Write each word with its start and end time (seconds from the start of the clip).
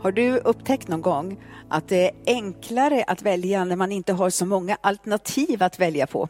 Har 0.00 0.12
du 0.12 0.38
upptäckt 0.38 0.88
någon 0.88 1.02
gång 1.02 1.44
att 1.68 1.88
det 1.88 2.08
är 2.08 2.14
enklare 2.26 3.04
att 3.06 3.22
välja 3.22 3.64
när 3.64 3.76
man 3.76 3.92
inte 3.92 4.12
har 4.12 4.30
så 4.30 4.46
många 4.46 4.78
alternativ 4.80 5.62
att 5.62 5.78
välja 5.78 6.06
på? 6.06 6.28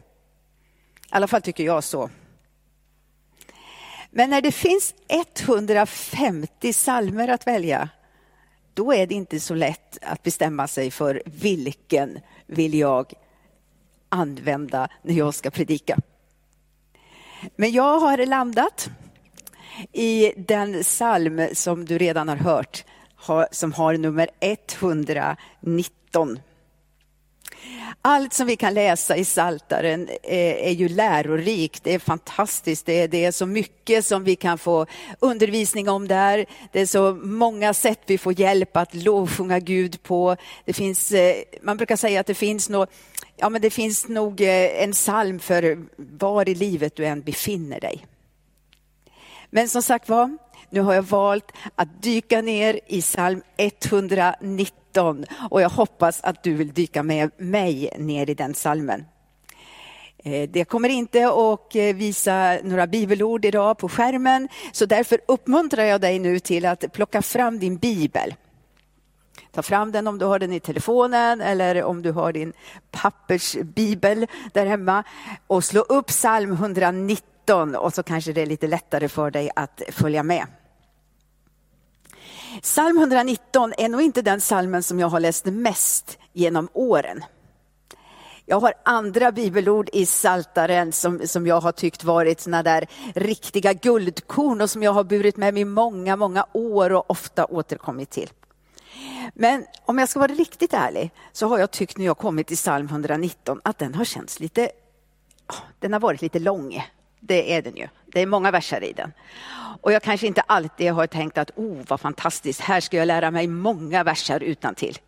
I 0.94 1.08
alla 1.10 1.26
fall 1.26 1.42
tycker 1.42 1.64
jag 1.64 1.84
så. 1.84 2.10
Men 4.10 4.30
när 4.30 4.40
det 4.40 4.52
finns 4.52 4.94
150 5.08 6.72
salmer 6.72 7.28
att 7.28 7.46
välja, 7.46 7.88
då 8.74 8.92
är 8.92 9.06
det 9.06 9.14
inte 9.14 9.40
så 9.40 9.54
lätt 9.54 9.98
att 10.02 10.22
bestämma 10.22 10.68
sig 10.68 10.90
för 10.90 11.22
vilken 11.24 12.20
vill 12.46 12.74
jag 12.74 13.12
använda 14.08 14.88
när 15.02 15.14
jag 15.14 15.34
ska 15.34 15.50
predika. 15.50 15.98
Men 17.56 17.72
jag 17.72 18.00
har 18.00 18.26
landat 18.26 18.90
i 19.92 20.32
den 20.36 20.82
psalm 20.82 21.48
som 21.52 21.84
du 21.84 21.98
redan 21.98 22.28
har 22.28 22.36
hört, 22.36 22.84
som 23.50 23.72
har 23.72 23.96
nummer 23.96 24.28
119. 24.40 26.38
Allt 28.02 28.32
som 28.32 28.46
vi 28.46 28.56
kan 28.56 28.74
läsa 28.74 29.16
i 29.16 29.24
Saltaren 29.24 30.08
eh, 30.08 30.66
är, 30.66 30.70
ju 30.70 30.88
lärorikt, 30.88 31.84
det 31.84 31.94
är 31.94 31.98
fantastiskt, 31.98 32.86
det 32.86 33.02
är, 33.02 33.08
det 33.08 33.24
är 33.24 33.32
så 33.32 33.46
mycket 33.46 34.06
som 34.06 34.24
vi 34.24 34.36
kan 34.36 34.58
få 34.58 34.86
undervisning 35.18 35.88
om 35.88 36.08
där. 36.08 36.46
Det 36.72 36.80
är 36.80 36.86
så 36.86 37.14
många 37.14 37.74
sätt 37.74 38.00
vi 38.06 38.18
får 38.18 38.40
hjälp 38.40 38.76
att 38.76 38.94
lovsjunga 38.94 39.58
Gud 39.58 40.02
på. 40.02 40.36
Det 40.64 40.72
finns, 40.72 41.12
eh, 41.12 41.36
man 41.62 41.76
brukar 41.76 41.96
säga 41.96 42.20
att 42.20 42.26
det 42.26 42.34
finns 42.34 42.68
nog, 42.68 42.86
ja 43.36 43.48
men 43.48 43.62
det 43.62 43.70
finns 43.70 44.08
nog 44.08 44.40
eh, 44.40 44.82
en 44.82 44.92
psalm 44.92 45.38
för 45.38 45.86
var 45.96 46.48
i 46.48 46.54
livet 46.54 46.96
du 46.96 47.06
än 47.06 47.20
befinner 47.20 47.80
dig. 47.80 48.06
Men 49.50 49.68
som 49.68 49.82
sagt 49.82 50.08
var, 50.08 50.38
nu 50.70 50.80
har 50.80 50.94
jag 50.94 51.02
valt 51.02 51.52
att 51.74 52.02
dyka 52.02 52.40
ner 52.42 52.80
i 52.86 53.02
psalm 53.02 53.42
119 53.56 55.24
och 55.50 55.62
jag 55.62 55.70
hoppas 55.70 56.20
att 56.22 56.42
du 56.42 56.54
vill 56.54 56.72
dyka 56.72 57.02
med 57.02 57.30
mig 57.36 57.90
ner 57.98 58.30
i 58.30 58.34
den 58.34 58.52
psalmen. 58.52 59.04
Eh, 60.24 60.48
det 60.48 60.64
kommer 60.64 60.88
inte 60.88 61.28
att 61.28 61.76
eh, 61.76 61.96
visa 61.96 62.58
några 62.62 62.86
bibelord 62.86 63.44
idag 63.44 63.78
på 63.78 63.88
skärmen, 63.88 64.48
så 64.72 64.86
därför 64.86 65.20
uppmuntrar 65.28 65.84
jag 65.84 66.00
dig 66.00 66.18
nu 66.18 66.38
till 66.38 66.66
att 66.66 66.92
plocka 66.92 67.22
fram 67.22 67.58
din 67.58 67.76
bibel. 67.76 68.34
Ta 69.52 69.62
fram 69.62 69.92
den 69.92 70.06
om 70.06 70.18
du 70.18 70.24
har 70.24 70.38
den 70.38 70.52
i 70.52 70.60
telefonen 70.60 71.40
eller 71.40 71.84
om 71.84 72.02
du 72.02 72.12
har 72.12 72.32
din 72.32 72.52
pappersbibel 72.90 74.26
där 74.52 74.66
hemma 74.66 75.04
och 75.46 75.64
slå 75.64 75.80
upp 75.80 76.06
psalm 76.06 76.52
119 76.52 77.76
och 77.76 77.94
så 77.94 78.02
kanske 78.02 78.32
det 78.32 78.42
är 78.42 78.46
lite 78.46 78.66
lättare 78.66 79.08
för 79.08 79.30
dig 79.30 79.50
att 79.56 79.82
följa 79.88 80.22
med. 80.22 80.46
Psalm 82.62 82.98
119 82.98 83.72
är 83.78 83.88
nog 83.88 84.02
inte 84.02 84.22
den 84.22 84.40
psalmen 84.40 84.82
som 84.82 85.00
jag 85.00 85.08
har 85.08 85.20
läst 85.20 85.44
mest 85.44 86.18
genom 86.32 86.68
åren. 86.72 87.24
Jag 88.46 88.60
har 88.60 88.74
andra 88.84 89.32
bibelord 89.32 89.90
i 89.92 90.06
Saltaren 90.06 90.92
som, 90.92 91.26
som 91.26 91.46
jag 91.46 91.60
har 91.60 91.72
tyckt 91.72 92.04
varit 92.04 92.40
såna 92.40 92.62
där 92.62 92.86
riktiga 93.14 93.72
guldkorn 93.72 94.60
och 94.60 94.70
som 94.70 94.82
jag 94.82 94.92
har 94.92 95.04
burit 95.04 95.36
med 95.36 95.54
mig 95.54 95.64
många, 95.64 96.16
många 96.16 96.46
år 96.52 96.92
och 96.92 97.10
ofta 97.10 97.44
återkommit 97.44 98.10
till. 98.10 98.30
Men 99.34 99.64
om 99.84 99.98
jag 99.98 100.08
ska 100.08 100.20
vara 100.20 100.32
riktigt 100.32 100.72
ärlig 100.72 101.10
så 101.32 101.46
har 101.48 101.58
jag 101.58 101.70
tyckt 101.70 101.98
när 101.98 102.04
jag 102.04 102.18
kommit 102.18 102.46
till 102.46 102.56
psalm 102.56 102.86
119 102.86 103.60
att 103.64 103.78
den 103.78 103.94
har 103.94 104.04
känts 104.04 104.40
lite, 104.40 104.70
ah, 105.46 105.54
den 105.78 105.92
har 105.92 106.00
varit 106.00 106.22
lite 106.22 106.38
lång. 106.38 106.82
Det 107.20 107.54
är 107.54 107.62
den 107.62 107.76
ju. 107.76 107.88
Det 108.06 108.20
är 108.20 108.26
många 108.26 108.50
verser 108.50 108.84
i 108.84 108.92
den. 108.92 109.12
Och 109.80 109.92
jag 109.92 110.02
kanske 110.02 110.26
inte 110.26 110.40
alltid 110.40 110.92
har 110.92 111.06
tänkt 111.06 111.38
att 111.38 111.50
oh 111.56 111.78
vad 111.88 112.00
fantastiskt, 112.00 112.60
här 112.60 112.80
ska 112.80 112.96
jag 112.96 113.06
lära 113.06 113.30
mig 113.30 113.46
många 113.46 114.04
verser 114.04 114.42
utan 114.42 114.74
till. 114.74 114.98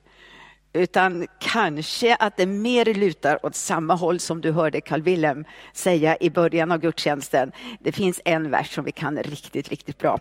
Utan 0.73 1.27
kanske 1.39 2.15
att 2.15 2.37
det 2.37 2.47
mer 2.47 2.85
lutar 2.85 3.47
åt 3.47 3.55
samma 3.55 3.95
håll 3.95 4.21
som 4.21 4.41
du 4.41 4.53
hörde 4.53 4.81
Carl 4.81 5.03
Wilhelm 5.03 5.45
säga 5.73 6.17
i 6.21 6.31
början 6.31 6.73
av 6.73 6.79
gudstjänsten. 6.79 7.53
Det 7.81 7.93
finns 7.93 8.21
en 8.25 8.51
vers 8.51 8.75
som 8.75 8.85
vi 8.85 8.93
kan 8.93 9.19
riktigt, 9.19 9.69
riktigt 9.69 9.99
bra. 9.99 10.19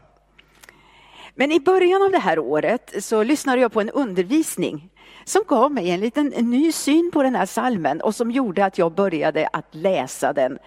Men 1.36 1.52
i 1.52 1.60
början 1.60 2.02
av 2.02 2.12
det 2.12 2.20
här 2.20 2.40
året 2.40 2.94
så 3.00 3.24
lyssnade 3.24 3.62
jag 3.62 3.72
på 3.72 3.82
en 3.82 3.90
undervisning 3.90 4.90
som 5.26 5.44
gav 5.48 5.72
mig 5.72 5.90
en 5.90 6.00
liten 6.00 6.28
ny 6.28 6.72
syn 6.72 7.12
på 7.14 7.24
den 7.24 7.36
här 7.36 7.46
salmen 7.46 8.02
och 8.02 8.16
som 8.16 8.32
gjorde 8.32 8.66
att 8.66 8.78
jag 8.78 8.92
började 8.92 9.48
att 9.54 9.76
läsa 9.76 10.34
den 10.34 10.58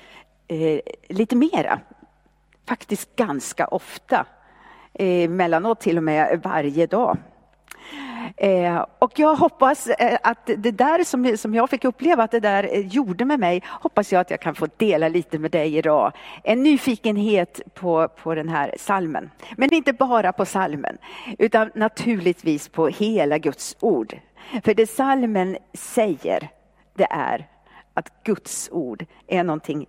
eh, 0.49 0.81
lite 1.09 1.37
mera. 1.37 1.81
Faktiskt 2.69 3.17
ganska 3.17 3.67
ofta. 3.67 4.27
Eh, 4.95 5.31
mellanåt 5.31 5.81
till 5.81 5.97
och 5.97 6.05
med 6.05 6.41
varje 6.43 6.87
dag. 6.87 7.19
Eh, 8.37 8.87
och 8.99 9.19
jag 9.19 9.35
hoppas 9.35 9.87
eh, 9.87 10.19
att 10.23 10.47
det 10.57 10.71
där 10.71 11.05
som, 11.05 11.37
som 11.37 11.55
jag 11.55 11.71
fick 11.71 11.85
uppleva, 11.85 12.23
att 12.23 12.31
det 12.31 12.41
där 12.41 12.69
eh, 12.73 12.87
gjorde 12.87 13.25
med 13.25 13.41
mig, 13.41 13.63
hoppas 13.67 14.13
jag 14.13 14.21
att 14.21 14.31
jag 14.31 14.41
kan 14.41 14.55
få 14.55 14.69
dela 14.77 15.09
lite 15.09 15.39
med 15.39 15.51
dig 15.51 15.77
idag. 15.77 16.13
En 16.45 16.63
nyfikenhet 16.63 17.61
på, 17.75 18.09
på 18.09 18.35
den 18.35 18.49
här 18.49 18.75
salmen. 18.79 19.31
Men 19.57 19.75
inte 19.75 19.93
bara 19.93 20.33
på 20.33 20.45
salmen, 20.45 20.99
utan 21.39 21.71
naturligtvis 21.75 22.69
på 22.69 22.89
hela 22.89 23.39
Guds 23.39 23.77
ord. 23.81 24.19
För 24.65 24.75
det 24.75 24.87
salmen 24.87 25.57
säger, 25.75 26.49
det 26.95 27.07
är 27.11 27.47
att 27.95 28.25
Guds 28.25 28.69
ord 28.73 29.07
är 29.27 29.45
någonting 29.45 29.87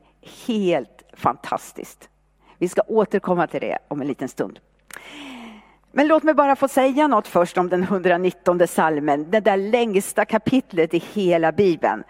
helt 0.47 1.03
fantastiskt. 1.13 2.09
Vi 2.57 2.67
ska 2.67 2.81
återkomma 2.87 3.47
till 3.47 3.61
det 3.61 3.77
om 3.87 4.01
en 4.01 4.07
liten 4.07 4.27
stund. 4.27 4.59
Men 5.91 6.07
låt 6.07 6.23
mig 6.23 6.33
bara 6.33 6.55
få 6.55 6.67
säga 6.67 7.07
något 7.07 7.27
först 7.27 7.57
om 7.57 7.69
den 7.69 7.83
119 7.83 8.67
salmen, 8.67 9.31
det 9.31 9.39
där 9.39 9.57
längsta 9.57 10.25
kapitlet 10.25 10.93
i 10.93 11.03
hela 11.13 11.51
Bibeln. 11.51 12.03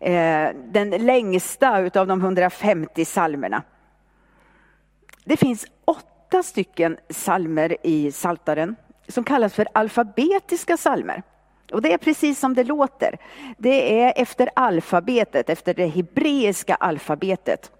Eh, 0.00 0.48
den 0.64 0.90
längsta 0.90 1.80
utav 1.80 2.06
de 2.06 2.20
150 2.20 3.04
salmerna. 3.04 3.62
Det 5.24 5.36
finns 5.36 5.66
åtta 5.84 6.42
stycken 6.42 6.96
salmer 7.10 7.76
i 7.82 8.12
Saltaren 8.12 8.76
som 9.08 9.24
kallas 9.24 9.54
för 9.54 9.68
alfabetiska 9.74 10.76
salmer. 10.76 11.22
Och 11.72 11.82
det 11.82 11.92
är 11.92 11.98
precis 11.98 12.38
som 12.38 12.54
det 12.54 12.64
låter. 12.64 13.18
Det 13.58 14.02
är 14.02 14.12
efter 14.16 14.48
alfabetet, 14.56 15.50
efter 15.50 15.74
det 15.74 15.86
hebreiska 15.86 16.74
alfabetet. 16.74 17.70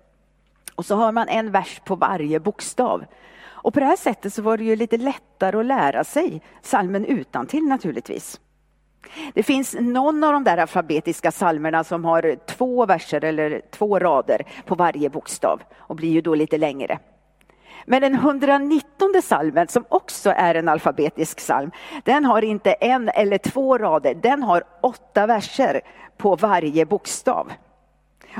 Och 0.74 0.86
så 0.86 0.96
har 0.96 1.12
man 1.12 1.28
en 1.28 1.50
vers 1.50 1.80
på 1.84 1.96
varje 1.96 2.40
bokstav. 2.40 3.04
Och 3.44 3.74
på 3.74 3.80
det 3.80 3.86
här 3.86 3.96
sättet 3.96 4.34
så 4.34 4.42
var 4.42 4.56
det 4.56 4.64
ju 4.64 4.76
lite 4.76 4.96
lättare 4.96 5.58
att 5.60 5.66
lära 5.66 6.04
sig 6.04 6.42
salmen 6.62 7.04
utan 7.04 7.46
till 7.46 7.64
naturligtvis. 7.64 8.40
Det 9.34 9.42
finns 9.42 9.76
någon 9.80 10.24
av 10.24 10.32
de 10.32 10.44
där 10.44 10.58
alfabetiska 10.58 11.30
salmerna 11.30 11.84
som 11.84 12.04
har 12.04 12.36
två 12.46 12.86
verser 12.86 13.24
eller 13.24 13.62
två 13.70 13.98
rader 13.98 14.46
på 14.66 14.74
varje 14.74 15.10
bokstav 15.10 15.62
och 15.76 15.96
blir 15.96 16.10
ju 16.10 16.20
då 16.20 16.34
lite 16.34 16.58
längre. 16.58 16.98
Men 17.86 18.02
den 18.02 18.14
119 18.14 19.22
salmen, 19.22 19.68
som 19.68 19.84
också 19.88 20.30
är 20.36 20.54
en 20.54 20.68
alfabetisk 20.68 21.38
psalm, 21.38 21.70
den 22.04 22.24
har 22.24 22.42
inte 22.42 22.72
en 22.72 23.08
eller 23.08 23.38
två 23.38 23.78
rader, 23.78 24.14
den 24.14 24.42
har 24.42 24.64
åtta 24.80 25.26
verser 25.26 25.80
på 26.16 26.36
varje 26.36 26.86
bokstav. 26.86 27.52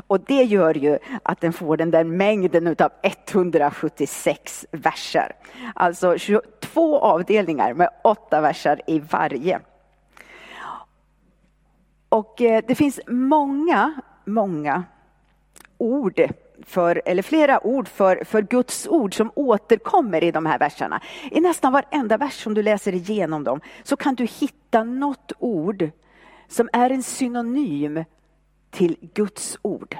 Och 0.06 0.20
det 0.20 0.42
gör 0.42 0.74
ju 0.74 0.98
att 1.22 1.40
den 1.40 1.52
får 1.52 1.76
den 1.76 1.90
där 1.90 2.04
mängden 2.04 2.66
av 2.66 2.92
176 3.02 4.66
verser. 4.70 5.32
Alltså 5.74 6.18
22 6.18 6.98
avdelningar 6.98 7.74
med 7.74 7.88
åtta 8.04 8.40
verser 8.40 8.80
i 8.86 8.98
varje. 8.98 9.60
Och 12.08 12.42
eh, 12.42 12.62
det 12.68 12.74
finns 12.74 13.00
många, 13.06 13.94
många 14.24 14.84
ord 15.78 16.20
för, 16.66 17.02
eller 17.04 17.22
flera 17.22 17.66
ord 17.66 17.88
för, 17.88 18.24
för 18.24 18.42
Guds 18.42 18.86
ord 18.86 19.16
som 19.16 19.30
återkommer 19.34 20.24
i 20.24 20.30
de 20.30 20.46
här 20.46 20.58
verserna. 20.58 21.00
I 21.30 21.40
nästan 21.40 21.72
varenda 21.72 22.16
vers 22.16 22.42
som 22.42 22.54
du 22.54 22.62
läser 22.62 22.94
igenom 22.94 23.44
dem 23.44 23.60
så 23.82 23.96
kan 23.96 24.14
du 24.14 24.24
hitta 24.24 24.84
något 24.84 25.32
ord 25.38 25.90
som 26.48 26.68
är 26.72 26.90
en 26.90 27.02
synonym 27.02 28.04
till 28.70 28.96
Guds 29.14 29.58
ord. 29.62 29.96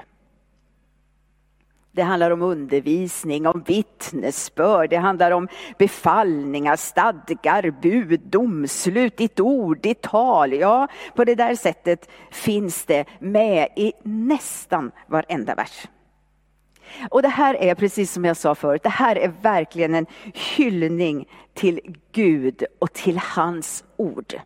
Det 1.95 2.01
handlar 2.01 2.31
om 2.31 2.41
undervisning, 2.41 3.47
om 3.47 3.63
vittnesbörd, 3.67 4.89
det 4.89 4.97
handlar 4.97 5.31
om 5.31 5.47
befallningar, 5.77 6.75
stadgar, 6.75 7.71
bud, 7.81 8.19
domslut, 8.19 9.17
ditt 9.17 9.39
ord, 9.39 9.79
ditt 9.81 10.01
tal. 10.01 10.53
Ja, 10.53 10.87
på 11.15 11.23
det 11.23 11.35
där 11.35 11.55
sättet 11.55 12.09
finns 12.31 12.85
det 12.85 13.05
med 13.19 13.67
i 13.75 13.93
nästan 14.03 14.91
varenda 15.07 15.55
vers. 15.55 15.87
Och 17.09 17.21
det 17.21 17.27
här 17.27 17.55
är 17.55 17.75
precis 17.75 18.11
som 18.11 18.25
jag 18.25 18.37
sa 18.37 18.55
förut, 18.55 18.83
det 18.83 18.89
här 18.89 19.15
är 19.15 19.33
verkligen 19.41 19.95
en 19.95 20.05
hyllning 20.33 21.27
till 21.53 21.95
Gud 22.11 22.65
och 22.79 22.93
till 22.93 23.17
hans 23.17 23.83
ord. 23.95 24.39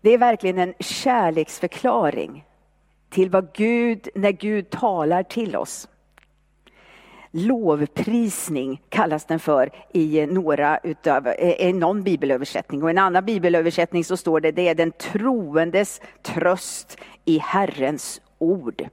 Det 0.00 0.10
är 0.10 0.18
verkligen 0.18 0.58
en 0.58 0.74
kärleksförklaring 0.80 2.44
till 3.10 3.30
vad 3.30 3.52
Gud, 3.52 4.08
när 4.14 4.32
Gud 4.32 4.70
talar 4.70 5.22
till 5.22 5.56
oss. 5.56 5.88
Lovprisning 7.30 8.82
kallas 8.88 9.24
den 9.24 9.40
för 9.40 9.70
i 9.92 10.26
några 10.26 10.78
utav, 10.78 11.26
eh, 11.26 11.68
i 11.68 11.72
någon 11.72 12.02
bibelöversättning. 12.02 12.82
Och 12.82 12.88
i 12.88 12.92
en 12.92 12.98
annan 12.98 13.24
bibelöversättning 13.24 14.04
så 14.04 14.16
står 14.16 14.40
det, 14.40 14.52
det 14.52 14.68
är 14.68 14.74
den 14.74 14.92
troendes 14.92 16.00
tröst 16.22 16.98
i 17.24 17.38
Herrens 17.38 18.20
ord. 18.38 18.88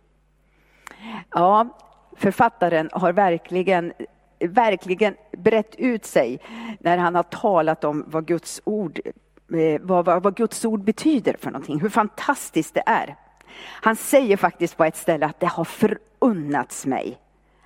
Ja, 1.31 1.67
författaren 2.15 2.89
har 2.93 3.13
verkligen 3.13 3.93
verkligen 4.39 5.15
brett 5.37 5.75
ut 5.75 6.05
sig 6.05 6.39
när 6.79 6.97
han 6.97 7.15
har 7.15 7.23
talat 7.23 7.83
om 7.83 8.03
vad 8.07 8.25
Guds 8.25 8.61
ord, 8.63 8.99
eh, 9.53 9.81
vad, 9.81 10.05
vad, 10.05 10.23
vad 10.23 10.35
Guds 10.35 10.65
ord 10.65 10.83
betyder 10.83 11.35
för 11.39 11.51
någonting, 11.51 11.79
hur 11.79 11.89
fantastiskt 11.89 12.73
det 12.73 12.83
är. 12.85 13.15
Han 13.61 13.95
säger 13.95 14.37
faktiskt 14.37 14.77
på 14.77 14.83
ett 14.83 14.97
ställe 14.97 15.25
att 15.25 15.39
det 15.39 15.45
har 15.45 15.63
förunnats 15.63 16.85
mig 16.85 17.17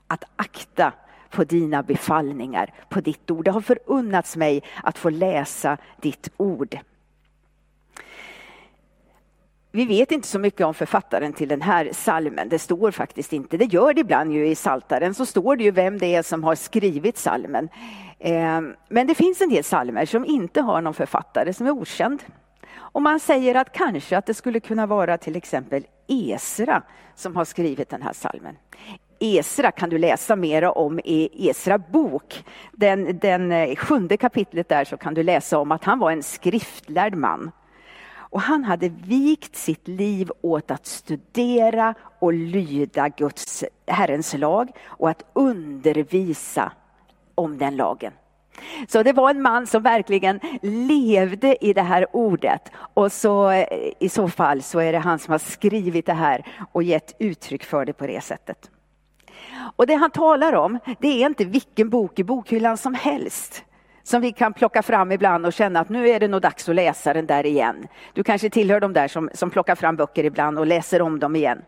att 0.07 0.23
akta 0.35 0.93
på 1.29 1.43
dina 1.43 1.83
befallningar, 1.83 2.73
på 2.89 3.01
ditt 3.01 3.31
ord. 3.31 3.45
Det 3.45 3.51
har 3.51 3.61
förunnats 3.61 4.37
mig 4.37 4.63
att 4.83 4.97
få 4.97 5.09
läsa 5.09 5.77
ditt 6.01 6.29
ord. 6.37 6.79
Vi 9.71 9.85
vet 9.85 10.11
inte 10.11 10.27
så 10.27 10.39
mycket 10.39 10.65
om 10.65 10.73
författaren 10.73 11.33
till 11.33 11.49
den 11.49 11.61
här 11.61 11.89
salmen. 11.93 12.49
Det 12.49 12.59
står 12.59 12.91
faktiskt 12.91 13.33
inte. 13.33 13.57
Det 13.57 13.65
gör 13.65 13.93
det 13.93 14.01
ibland 14.01 14.33
ju 14.33 14.47
i 14.47 14.55
Saltaren 14.55 15.13
så 15.13 15.25
står 15.25 15.55
det 15.55 15.63
ju 15.63 15.71
vem 15.71 15.97
det 15.97 16.15
är 16.15 16.21
som 16.21 16.43
har 16.43 16.55
skrivit 16.55 17.17
salmen. 17.17 17.69
Ehm, 18.19 18.75
men 18.89 19.07
det 19.07 19.15
finns 19.15 19.41
en 19.41 19.49
del 19.49 19.63
salmer 19.63 20.05
som 20.05 20.25
inte 20.25 20.61
har 20.61 20.81
någon 20.81 20.93
författare, 20.93 21.53
som 21.53 21.67
är 21.67 21.71
okänd. 21.71 22.23
Och 22.75 23.01
man 23.01 23.19
säger 23.19 23.55
att 23.55 23.71
kanske 23.71 24.17
att 24.17 24.25
det 24.25 24.33
skulle 24.33 24.59
kunna 24.59 24.85
vara 24.85 25.17
till 25.17 25.35
exempel 25.35 25.85
Esra 26.07 26.81
som 27.15 27.35
har 27.35 27.45
skrivit 27.45 27.89
den 27.89 28.01
här 28.01 28.13
salmen. 28.13 28.55
Esra 29.19 29.71
kan 29.71 29.89
du 29.89 29.97
läsa 29.97 30.35
mera 30.35 30.71
om 30.71 30.99
i 30.99 31.49
Esra 31.49 31.77
bok. 31.77 32.43
Den, 32.71 33.19
den 33.19 33.51
eh, 33.51 33.75
sjunde 33.75 34.17
kapitlet 34.17 34.69
där 34.69 34.85
så 34.85 34.97
kan 34.97 35.13
du 35.13 35.23
läsa 35.23 35.57
om 35.57 35.71
att 35.71 35.83
han 35.83 35.99
var 35.99 36.11
en 36.11 36.23
skriftlärd 36.23 37.15
man. 37.15 37.51
Och 38.29 38.41
han 38.41 38.63
hade 38.63 38.89
vikt 38.89 39.55
sitt 39.55 39.87
liv 39.87 40.31
åt 40.41 40.71
att 40.71 40.85
studera 40.85 41.95
och 42.19 42.33
lyda 42.33 43.09
Guds, 43.09 43.63
Herrens 43.87 44.33
lag 44.33 44.71
och 44.85 45.09
att 45.09 45.23
undervisa 45.33 46.71
om 47.35 47.57
den 47.57 47.75
lagen. 47.75 48.13
Så 48.87 49.03
det 49.03 49.13
var 49.13 49.29
en 49.29 49.41
man 49.41 49.67
som 49.67 49.83
verkligen 49.83 50.39
levde 50.61 51.65
i 51.65 51.73
det 51.73 51.81
här 51.81 52.15
ordet. 52.15 52.71
Och 52.93 53.11
så 53.11 53.49
eh, 53.49 53.65
i 53.99 54.09
så 54.09 54.29
fall 54.29 54.61
så 54.61 54.79
är 54.79 54.91
det 54.91 54.99
han 54.99 55.19
som 55.19 55.31
har 55.31 55.39
skrivit 55.39 56.05
det 56.05 56.13
här 56.13 56.45
och 56.71 56.83
gett 56.83 57.15
uttryck 57.19 57.63
för 57.63 57.85
det 57.85 57.93
på 57.93 58.07
det 58.07 58.23
sättet. 58.23 58.69
Och 59.75 59.87
det 59.87 59.95
han 59.95 60.11
talar 60.11 60.53
om, 60.53 60.79
det 60.99 61.07
är 61.07 61.25
inte 61.25 61.45
vilken 61.45 61.89
bok 61.89 62.19
i 62.19 62.23
bokhyllan 62.23 62.77
som 62.77 62.93
helst 62.93 63.63
som 64.03 64.21
vi 64.21 64.31
kan 64.31 64.53
plocka 64.53 64.83
fram 64.83 65.11
ibland 65.11 65.45
och 65.45 65.53
känna 65.53 65.79
att 65.79 65.89
nu 65.89 66.09
är 66.09 66.19
det 66.19 66.27
nog 66.27 66.41
dags 66.41 66.69
att 66.69 66.75
läsa 66.75 67.13
den 67.13 67.25
där 67.25 67.45
igen. 67.45 67.87
Du 68.13 68.23
kanske 68.23 68.49
tillhör 68.49 68.79
de 68.79 68.93
där 68.93 69.07
som, 69.07 69.29
som 69.33 69.49
plockar 69.49 69.75
fram 69.75 69.95
böcker 69.95 70.23
ibland 70.23 70.59
och 70.59 70.67
läser 70.67 71.01
om 71.01 71.19
dem 71.19 71.35
igen. 71.35 71.61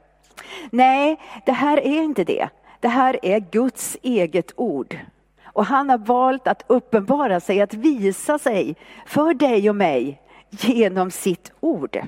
Nej, 0.70 1.20
det 1.46 1.52
här 1.52 1.78
är 1.78 2.02
inte 2.02 2.24
det. 2.24 2.50
Det 2.80 2.88
här 2.88 3.20
är 3.22 3.40
Guds 3.40 3.98
eget 4.02 4.52
ord. 4.56 4.98
Och 5.44 5.66
han 5.66 5.90
har 5.90 5.98
valt 5.98 6.48
att 6.48 6.64
uppenbara 6.68 7.40
sig, 7.40 7.62
att 7.62 7.74
visa 7.74 8.40
sig 8.40 8.76
för 9.06 9.34
dig 9.34 9.70
och 9.70 9.76
mig 9.76 10.22
genom 10.50 11.12
sitt 11.12 11.52
ord. 11.60 12.02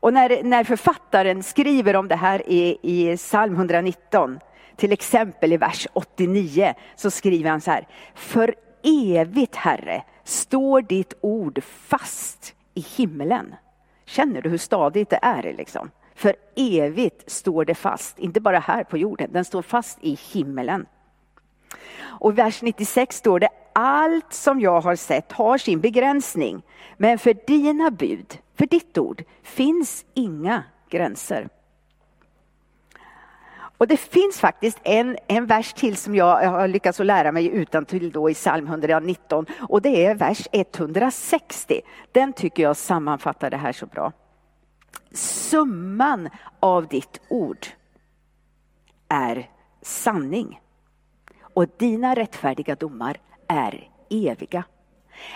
Och 0.00 0.12
när, 0.12 0.42
när 0.42 0.64
författaren 0.64 1.42
skriver 1.42 1.96
om 1.96 2.08
det 2.08 2.16
här 2.16 2.42
i, 2.46 2.78
i 2.82 3.16
psalm 3.16 3.54
119, 3.54 4.38
till 4.76 4.92
exempel 4.92 5.52
i 5.52 5.56
vers 5.56 5.86
89, 5.92 6.74
så 6.96 7.10
skriver 7.10 7.50
han 7.50 7.60
så 7.60 7.70
här. 7.70 7.86
För 8.14 8.54
evigt 8.86 9.56
Herre 9.56 10.02
står 10.24 10.82
ditt 10.82 11.14
ord 11.20 11.62
fast 11.64 12.54
i 12.74 12.80
himlen. 12.80 13.54
Känner 14.04 14.42
du 14.42 14.48
hur 14.48 14.58
stadigt 14.58 15.10
det 15.10 15.18
är? 15.22 15.52
Liksom? 15.52 15.90
För 16.14 16.34
evigt 16.56 17.30
står 17.30 17.64
det 17.64 17.74
fast, 17.74 18.18
inte 18.18 18.40
bara 18.40 18.58
här 18.58 18.84
på 18.84 18.98
jorden, 18.98 19.32
den 19.32 19.44
står 19.44 19.62
fast 19.62 19.98
i 20.00 20.18
himlen. 20.32 20.86
Och 21.98 22.32
i 22.32 22.34
vers 22.34 22.62
96 22.62 23.16
står 23.16 23.40
det, 23.40 23.48
allt 23.72 24.32
som 24.32 24.60
jag 24.60 24.80
har 24.80 24.96
sett 24.96 25.32
har 25.32 25.58
sin 25.58 25.80
begränsning, 25.80 26.62
men 26.96 27.18
för 27.18 27.36
dina 27.46 27.90
bud, 27.90 28.38
för 28.54 28.66
ditt 28.66 28.98
ord, 28.98 29.24
finns 29.42 30.04
inga 30.14 30.62
gränser. 30.88 31.48
Och 33.78 33.86
det 33.86 33.96
finns 33.96 34.40
faktiskt 34.40 34.78
en, 34.82 35.16
en 35.26 35.46
vers 35.46 35.72
till 35.72 35.96
som 35.96 36.14
jag 36.14 36.50
har 36.50 36.68
lyckats 36.68 37.00
att 37.00 37.06
lära 37.06 37.32
mig 37.32 37.46
utan 37.46 37.84
till 37.84 38.10
då 38.10 38.30
i 38.30 38.34
psalm 38.34 38.66
119 38.66 39.46
och 39.68 39.82
det 39.82 40.06
är 40.06 40.14
vers 40.14 40.48
160. 40.52 41.80
Den 42.12 42.32
tycker 42.32 42.62
jag 42.62 42.76
sammanfattar 42.76 43.50
det 43.50 43.56
här 43.56 43.72
så 43.72 43.86
bra. 43.86 44.12
Summan 45.12 46.28
av 46.60 46.86
ditt 46.86 47.20
ord 47.28 47.66
är 49.08 49.50
sanning 49.82 50.60
och 51.40 51.66
dina 51.78 52.14
rättfärdiga 52.14 52.74
domar 52.74 53.16
är 53.48 53.90
eviga. 54.10 54.64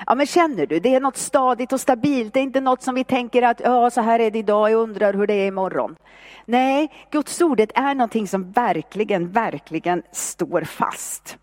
Ja, 0.07 0.15
men 0.15 0.27
känner 0.27 0.67
du, 0.67 0.81
det 0.81 0.95
är 0.95 1.01
något 1.01 1.17
stadigt 1.17 1.73
och 1.73 1.81
stabilt. 1.81 2.35
Det 2.35 2.41
är 2.41 2.43
inte 2.43 2.61
något 2.61 2.83
som 2.83 2.95
vi 2.95 3.05
tänker 3.05 3.43
att 3.43 3.61
ja, 3.65 3.91
så 3.91 4.01
här 4.01 4.21
är 4.21 4.31
det 4.31 4.39
idag, 4.39 4.71
jag 4.71 4.81
undrar 4.81 5.15
hur 5.15 5.27
det 5.27 5.35
är 5.35 5.47
imorgon. 5.47 5.97
Nej, 6.45 6.91
Guds 7.11 7.41
ordet 7.41 7.71
är 7.75 7.95
någonting 7.95 8.29
som 8.29 8.53
verkligen, 8.53 9.31
verkligen 9.31 10.03
står 10.13 10.63
fast. 10.63 11.37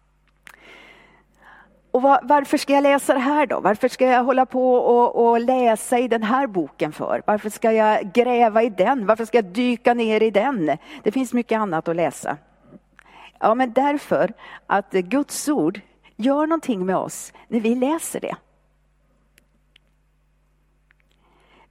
Och 1.91 2.01
var, 2.01 2.19
varför 2.23 2.57
ska 2.57 2.73
jag 2.73 2.83
läsa 2.83 3.13
det 3.13 3.19
här 3.19 3.45
då? 3.45 3.59
Varför 3.59 3.87
ska 3.87 4.05
jag 4.05 4.23
hålla 4.23 4.45
på 4.45 4.75
och, 4.75 5.29
och, 5.29 5.39
läsa 5.39 5.99
i 5.99 6.07
den 6.07 6.23
här 6.23 6.47
boken 6.47 6.91
för? 6.91 7.21
Varför 7.25 7.49
ska 7.49 7.71
jag 7.71 8.13
gräva 8.13 8.63
i 8.63 8.69
den? 8.69 9.05
Varför 9.05 9.25
ska 9.25 9.37
jag 9.37 9.45
dyka 9.45 9.93
ner 9.93 10.23
i 10.23 10.31
den? 10.31 10.77
Det 11.03 11.11
finns 11.11 11.33
mycket 11.33 11.59
annat 11.59 11.87
att 11.87 11.95
läsa. 11.95 12.37
Ja, 13.39 13.55
men 13.55 13.73
därför 13.73 14.33
att 14.67 14.91
Guds 14.91 15.49
ord 15.49 15.81
gör 16.17 16.47
någonting 16.47 16.85
med 16.85 16.97
oss 16.97 17.33
när 17.47 17.59
vi 17.59 17.75
läser 17.75 18.19
det. 18.19 18.35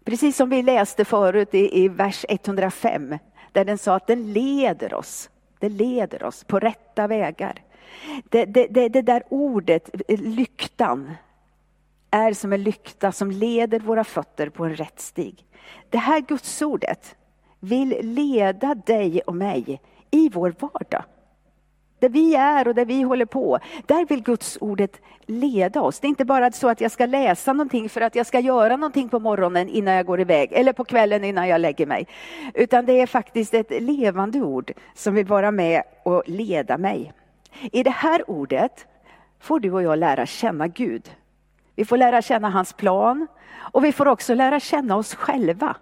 Precis 0.04 0.36
som 0.36 0.50
vi 0.50 0.62
läste 0.62 1.04
förut 1.04 1.54
i, 1.54 1.84
i 1.84 1.88
vers 1.88 2.24
105, 2.28 3.18
där 3.52 3.64
den 3.64 3.78
sa 3.78 3.94
att 3.94 4.06
den 4.06 4.32
leder 4.32 4.94
oss. 4.94 5.30
Det 5.58 5.68
leder 5.68 6.24
oss 6.24 6.44
på 6.44 6.58
rätta 6.58 7.06
vägar. 7.06 7.62
Det, 8.24 8.44
det, 8.44 8.66
det, 8.66 8.88
det 8.88 9.02
där 9.02 9.22
ordet, 9.30 9.90
lyktan, 10.08 11.14
är 12.10 12.32
som 12.32 12.52
en 12.52 12.62
lykta 12.62 13.12
som 13.12 13.30
leder 13.30 13.80
våra 13.80 14.04
fötter 14.04 14.48
på 14.48 14.64
en 14.64 14.76
rätt 14.76 15.00
stig. 15.00 15.46
Det 15.90 15.98
här 15.98 16.20
gudsordet 16.20 17.16
vill 17.60 17.96
leda 18.00 18.74
dig 18.74 19.20
och 19.20 19.34
mig 19.34 19.80
i 20.10 20.28
vår 20.28 20.54
vardag 20.58 21.04
där 21.98 22.08
vi 22.08 22.34
är 22.34 22.68
och 22.68 22.74
där 22.74 22.84
vi 22.84 23.02
håller 23.02 23.24
på, 23.24 23.58
där 23.86 24.06
vill 24.06 24.22
Guds 24.22 24.58
ordet 24.60 25.00
leda 25.26 25.80
oss. 25.80 26.00
Det 26.00 26.06
är 26.06 26.08
inte 26.08 26.24
bara 26.24 26.52
så 26.52 26.68
att 26.68 26.80
jag 26.80 26.90
ska 26.90 27.06
läsa 27.06 27.52
någonting 27.52 27.88
för 27.88 28.00
att 28.00 28.14
jag 28.14 28.26
ska 28.26 28.40
göra 28.40 28.76
någonting 28.76 29.08
på 29.08 29.18
morgonen 29.18 29.68
innan 29.68 29.94
jag 29.94 30.06
går 30.06 30.20
iväg 30.20 30.52
eller 30.52 30.72
på 30.72 30.84
kvällen 30.84 31.24
innan 31.24 31.48
jag 31.48 31.60
lägger 31.60 31.86
mig. 31.86 32.06
Utan 32.54 32.86
det 32.86 33.00
är 33.00 33.06
faktiskt 33.06 33.54
ett 33.54 33.82
levande 33.82 34.42
ord 34.42 34.72
som 34.94 35.14
vill 35.14 35.26
vara 35.26 35.50
med 35.50 35.82
och 36.02 36.22
leda 36.26 36.78
mig. 36.78 37.12
I 37.72 37.82
det 37.82 37.90
här 37.90 38.30
ordet 38.30 38.86
får 39.40 39.60
du 39.60 39.72
och 39.72 39.82
jag 39.82 39.98
lära 39.98 40.26
känna 40.26 40.68
Gud. 40.68 41.10
Vi 41.74 41.84
får 41.84 41.96
lära 41.96 42.22
känna 42.22 42.50
hans 42.50 42.72
plan 42.72 43.26
och 43.72 43.84
vi 43.84 43.92
får 43.92 44.08
också 44.08 44.34
lära 44.34 44.60
känna 44.60 44.96
oss 44.96 45.14
själva. 45.14 45.76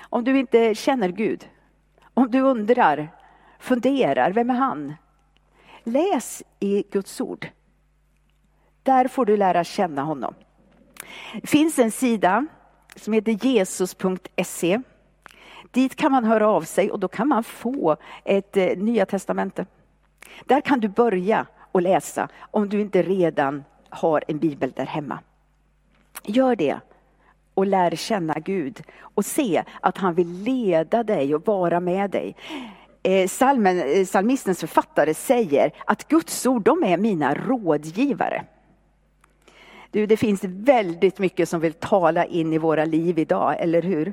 Om 0.00 0.24
du 0.24 0.38
inte 0.38 0.74
känner 0.74 1.08
Gud, 1.08 1.48
om 2.14 2.30
du 2.30 2.40
undrar 2.40 3.08
funderar, 3.64 4.32
vem 4.32 4.50
är 4.50 4.54
han? 4.54 4.94
Läs 5.84 6.42
i 6.60 6.84
Guds 6.90 7.20
ord. 7.20 7.48
Där 8.82 9.08
får 9.08 9.26
du 9.26 9.36
lära 9.36 9.64
känna 9.64 10.02
honom. 10.02 10.34
Det 11.40 11.46
finns 11.46 11.78
en 11.78 11.90
sida 11.90 12.46
som 12.96 13.12
heter 13.12 13.46
jesus.se. 13.46 14.80
Dit 15.70 15.96
kan 15.96 16.12
man 16.12 16.24
höra 16.24 16.48
av 16.48 16.62
sig 16.62 16.90
och 16.90 17.00
då 17.00 17.08
kan 17.08 17.28
man 17.28 17.44
få 17.44 17.96
ett 18.24 18.56
eh, 18.56 18.76
Nya 18.76 19.06
Testamente. 19.06 19.66
Där 20.44 20.60
kan 20.60 20.80
du 20.80 20.88
börja 20.88 21.46
och 21.72 21.82
läsa 21.82 22.28
om 22.38 22.68
du 22.68 22.80
inte 22.80 23.02
redan 23.02 23.64
har 23.88 24.24
en 24.28 24.38
bibel 24.38 24.72
där 24.76 24.86
hemma. 24.86 25.18
Gör 26.22 26.56
det 26.56 26.80
och 27.54 27.66
lär 27.66 27.96
känna 27.96 28.34
Gud 28.34 28.82
och 29.00 29.24
se 29.24 29.64
att 29.80 29.98
han 29.98 30.14
vill 30.14 30.42
leda 30.42 31.02
dig 31.02 31.34
och 31.34 31.46
vara 31.46 31.80
med 31.80 32.10
dig. 32.10 32.36
Eh, 33.06 33.28
salmen, 33.28 33.78
eh, 33.78 34.04
salmistens 34.04 34.60
författare 34.60 35.14
säger 35.14 35.72
att 35.84 36.08
Guds 36.08 36.46
ord, 36.46 36.62
de 36.62 36.84
är 36.84 36.96
mina 36.96 37.34
rådgivare. 37.34 38.44
Du, 39.90 40.06
det 40.06 40.16
finns 40.16 40.44
väldigt 40.44 41.18
mycket 41.18 41.48
som 41.48 41.60
vill 41.60 41.72
tala 41.72 42.24
in 42.24 42.52
i 42.52 42.58
våra 42.58 42.84
liv 42.84 43.18
idag, 43.18 43.56
eller 43.60 43.82
hur? 43.82 44.12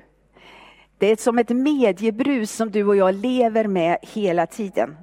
Det 0.97 1.07
är 1.07 1.15
som 1.15 1.37
ett 1.37 1.49
mediebrus 1.49 2.51
som 2.51 2.71
du 2.71 2.83
och 2.83 2.95
jag 2.95 3.15
lever 3.15 3.67
med 3.67 3.97
hela 4.01 4.45
tiden. 4.45 4.97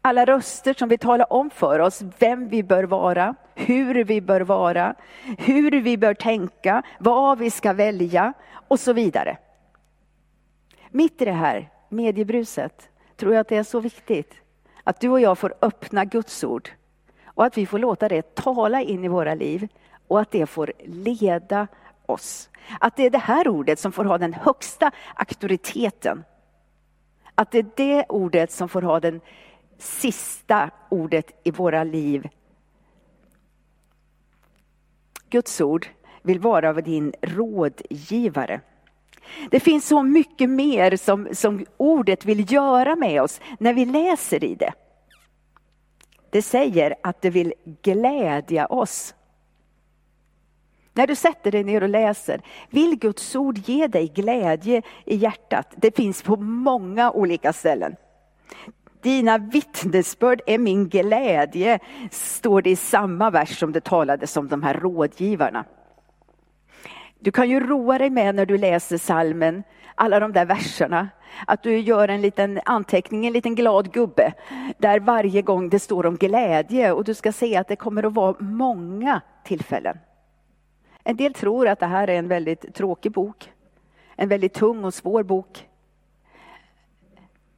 Alla 0.00 0.24
röster 0.24 0.74
som 0.74 0.88
vill 0.88 0.98
tala 0.98 1.24
om 1.24 1.50
för 1.50 1.78
oss 1.78 2.02
vem 2.18 2.48
vi 2.48 2.62
bör 2.62 2.84
vara, 2.84 3.34
hur 3.54 4.04
vi 4.04 4.20
bör 4.20 4.40
vara, 4.40 4.94
hur 5.38 5.70
vi 5.70 5.96
bör 5.96 6.14
tänka, 6.14 6.82
vad 6.98 7.38
vi 7.38 7.50
ska 7.50 7.72
välja 7.72 8.32
och 8.68 8.80
så 8.80 8.92
vidare. 8.92 9.36
Mitt 10.90 11.22
i 11.22 11.24
det 11.24 11.32
här 11.32 11.70
mediebruset 11.88 12.90
tror 13.16 13.32
jag 13.32 13.40
att 13.40 13.48
det 13.48 13.56
är 13.56 13.62
så 13.62 13.80
viktigt 13.80 14.34
att 14.84 15.00
du 15.00 15.08
och 15.08 15.20
jag 15.20 15.38
får 15.38 15.54
öppna 15.62 16.04
Guds 16.04 16.44
ord 16.44 16.70
och 17.24 17.44
att 17.44 17.58
vi 17.58 17.66
får 17.66 17.78
låta 17.78 18.08
det 18.08 18.34
tala 18.34 18.82
in 18.82 19.04
i 19.04 19.08
våra 19.08 19.34
liv 19.34 19.68
och 20.08 20.20
att 20.20 20.30
det 20.30 20.46
får 20.46 20.72
leda 20.84 21.66
oss. 22.06 22.50
Att 22.80 22.96
det 22.96 23.06
är 23.06 23.10
det 23.10 23.18
här 23.18 23.48
ordet 23.48 23.78
som 23.78 23.92
får 23.92 24.04
ha 24.04 24.18
den 24.18 24.34
högsta 24.34 24.90
auktoriteten. 25.14 26.24
Att 27.34 27.50
det 27.50 27.58
är 27.58 27.66
det 27.76 28.04
ordet 28.08 28.52
som 28.52 28.68
får 28.68 28.82
ha 28.82 29.00
den 29.00 29.20
sista 29.78 30.70
ordet 30.88 31.40
i 31.42 31.50
våra 31.50 31.84
liv. 31.84 32.28
Guds 35.30 35.60
ord 35.60 35.86
vill 36.22 36.40
vara 36.40 36.72
din 36.72 37.14
rådgivare. 37.22 38.60
Det 39.50 39.60
finns 39.60 39.88
så 39.88 40.02
mycket 40.02 40.50
mer 40.50 40.96
som, 40.96 41.28
som 41.32 41.64
ordet 41.76 42.24
vill 42.24 42.52
göra 42.52 42.96
med 42.96 43.22
oss 43.22 43.40
när 43.58 43.74
vi 43.74 43.84
läser 43.84 44.44
i 44.44 44.54
det. 44.54 44.72
Det 46.30 46.42
säger 46.42 46.94
att 47.02 47.22
det 47.22 47.30
vill 47.30 47.54
glädja 47.82 48.66
oss. 48.66 49.14
När 50.92 51.06
du 51.06 51.14
sätter 51.14 51.50
dig 51.50 51.64
ner 51.64 51.82
och 51.82 51.88
läser, 51.88 52.40
vill 52.70 52.98
Guds 52.98 53.36
ord 53.36 53.58
ge 53.58 53.86
dig 53.86 54.08
glädje 54.08 54.82
i 55.04 55.16
hjärtat? 55.16 55.74
Det 55.76 55.96
finns 55.96 56.22
på 56.22 56.36
många 56.36 57.10
olika 57.10 57.52
ställen. 57.52 57.96
Dina 59.02 59.38
vittnesbörd 59.38 60.40
är 60.46 60.58
min 60.58 60.88
glädje, 60.88 61.78
står 62.10 62.62
det 62.62 62.70
i 62.70 62.76
samma 62.76 63.30
vers 63.30 63.58
som 63.58 63.72
det 63.72 63.80
talades 63.80 64.36
om 64.36 64.48
de 64.48 64.62
här 64.62 64.74
rådgivarna. 64.74 65.64
Du 67.24 67.30
kan 67.30 67.50
ju 67.50 67.60
roa 67.60 67.98
dig 67.98 68.10
med 68.10 68.34
när 68.34 68.46
du 68.46 68.58
läser 68.58 68.98
salmen, 68.98 69.62
alla 69.94 70.20
de 70.20 70.32
där 70.32 70.44
verserna. 70.44 71.08
Att 71.46 71.62
du 71.62 71.78
gör 71.78 72.08
en 72.08 72.22
liten 72.22 72.60
anteckning, 72.64 73.26
en 73.26 73.32
liten 73.32 73.54
glad 73.54 73.92
gubbe, 73.92 74.32
där 74.78 75.00
varje 75.00 75.42
gång 75.42 75.68
det 75.68 75.78
står 75.78 76.06
om 76.06 76.16
glädje 76.16 76.92
och 76.92 77.04
du 77.04 77.14
ska 77.14 77.32
se 77.32 77.56
att 77.56 77.68
det 77.68 77.76
kommer 77.76 78.02
att 78.02 78.14
vara 78.14 78.36
många 78.38 79.20
tillfällen. 79.44 79.98
En 81.04 81.16
del 81.16 81.34
tror 81.34 81.68
att 81.68 81.80
det 81.80 81.86
här 81.86 82.08
är 82.08 82.18
en 82.18 82.28
väldigt 82.28 82.74
tråkig 82.74 83.12
bok, 83.12 83.52
en 84.16 84.28
väldigt 84.28 84.54
tung 84.54 84.84
och 84.84 84.94
svår 84.94 85.22
bok. 85.22 85.68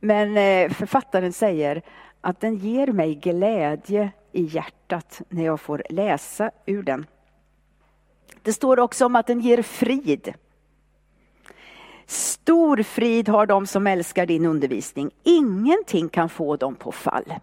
Men 0.01 0.37
eh, 0.37 0.71
författaren 0.71 1.33
säger 1.33 1.83
att 2.21 2.41
den 2.41 2.57
ger 2.57 2.87
mig 2.87 3.15
glädje 3.15 4.11
i 4.33 4.43
hjärtat 4.43 5.23
när 5.29 5.45
jag 5.45 5.61
får 5.61 5.83
läsa 5.91 6.51
ur 6.67 6.83
den. 6.83 7.07
Det 8.43 8.53
står 8.53 8.81
också 8.81 9.07
om 9.07 9.17
att 9.17 9.27
den 9.27 9.41
ger 9.41 9.63
frid. 9.63 10.35
Stor 12.07 12.83
frid 12.83 13.29
har 13.29 13.47
de 13.47 13.67
som 13.67 13.87
älskar 13.87 14.27
din 14.27 14.47
undervisning. 14.47 15.11
Ingenting 15.23 16.09
kan 16.09 16.29
få 16.29 16.57
dem 16.57 16.75
på 16.75 16.93
fall. 16.93 17.35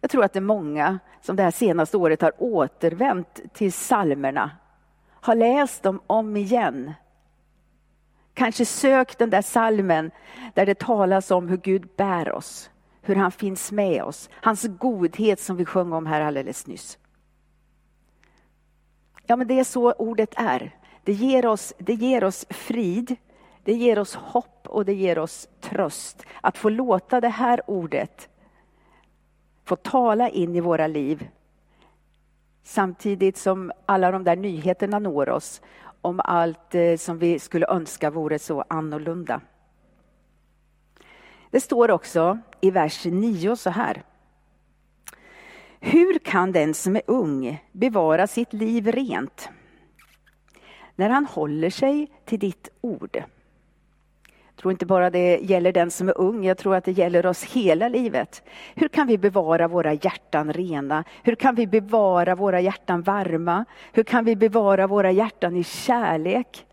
Jag 0.00 0.10
tror 0.10 0.24
att 0.24 0.32
det 0.32 0.38
är 0.38 0.40
många 0.40 0.98
som 1.20 1.36
det 1.36 1.42
här 1.42 1.50
senaste 1.50 1.96
året 1.96 2.22
har 2.22 2.32
återvänt 2.38 3.40
till 3.52 3.72
salmerna, 3.72 4.50
har 5.10 5.34
läst 5.34 5.82
dem 5.82 6.00
om 6.06 6.36
igen. 6.36 6.92
Kanske 8.34 8.64
sökt 8.64 9.18
den 9.18 9.30
där 9.30 9.42
salmen 9.42 10.10
där 10.54 10.66
det 10.66 10.78
talas 10.78 11.30
om 11.30 11.48
hur 11.48 11.56
Gud 11.56 11.88
bär 11.96 12.32
oss, 12.32 12.70
hur 13.02 13.16
han 13.16 13.32
finns 13.32 13.72
med 13.72 14.02
oss, 14.02 14.30
hans 14.32 14.66
godhet 14.78 15.40
som 15.40 15.56
vi 15.56 15.64
sjöng 15.64 15.92
om 15.92 16.06
här 16.06 16.20
alldeles 16.20 16.66
nyss. 16.66 16.98
Ja, 19.32 19.36
men 19.36 19.46
det 19.46 19.60
är 19.60 19.64
så 19.64 19.92
ordet 19.92 20.34
är. 20.36 20.76
Det 21.04 21.12
ger 21.12 21.46
oss, 21.46 21.74
det 21.78 21.94
ger 21.94 22.24
oss 22.24 22.46
frid, 22.50 23.16
det 23.64 23.72
ger 23.72 23.98
oss 23.98 24.14
hopp 24.14 24.66
och 24.68 24.84
det 24.84 24.92
ger 24.92 25.18
oss 25.18 25.48
tröst. 25.60 26.26
Att 26.40 26.58
få 26.58 26.68
låta 26.68 27.20
det 27.20 27.28
här 27.28 27.70
ordet 27.70 28.28
få 29.64 29.76
tala 29.76 30.28
in 30.28 30.56
i 30.56 30.60
våra 30.60 30.86
liv. 30.86 31.28
Samtidigt 32.62 33.36
som 33.36 33.72
alla 33.86 34.10
de 34.10 34.24
där 34.24 34.36
nyheterna 34.36 34.98
når 34.98 35.28
oss 35.28 35.62
om 36.00 36.20
allt 36.24 36.74
eh, 36.74 36.96
som 36.96 37.18
vi 37.18 37.38
skulle 37.38 37.66
önska 37.66 38.10
vore 38.10 38.38
så 38.38 38.64
annorlunda. 38.68 39.40
Det 41.50 41.60
står 41.60 41.90
också 41.90 42.38
i 42.60 42.70
vers 42.70 43.04
9 43.04 43.56
så 43.56 43.70
här. 43.70 44.02
Hur 45.84 46.18
kan 46.18 46.52
den 46.52 46.74
som 46.74 46.96
är 46.96 47.02
ung 47.06 47.62
bevara 47.72 48.26
sitt 48.26 48.52
liv 48.52 48.86
rent? 48.92 49.48
När 50.94 51.10
han 51.10 51.26
håller 51.26 51.70
sig 51.70 52.10
till 52.24 52.38
ditt 52.38 52.68
ord. 52.80 53.16
Jag 53.16 54.56
tror 54.56 54.72
inte 54.72 54.86
bara 54.86 55.10
det 55.10 55.38
gäller 55.42 55.72
den 55.72 55.90
som 55.90 56.08
är 56.08 56.18
ung, 56.18 56.44
jag 56.44 56.58
tror 56.58 56.76
att 56.76 56.84
det 56.84 56.92
gäller 56.92 57.26
oss 57.26 57.44
hela 57.44 57.88
livet. 57.88 58.42
Hur 58.74 58.88
kan 58.88 59.06
vi 59.06 59.18
bevara 59.18 59.68
våra 59.68 59.92
hjärtan 59.92 60.52
rena? 60.52 61.04
Hur 61.22 61.34
kan 61.34 61.54
vi 61.54 61.66
bevara 61.66 62.34
våra 62.34 62.60
hjärtan 62.60 63.02
varma? 63.02 63.64
Hur 63.92 64.04
kan 64.04 64.24
vi 64.24 64.36
bevara 64.36 64.86
våra 64.86 65.10
hjärtan 65.10 65.56
i 65.56 65.64
kärlek 65.64 66.66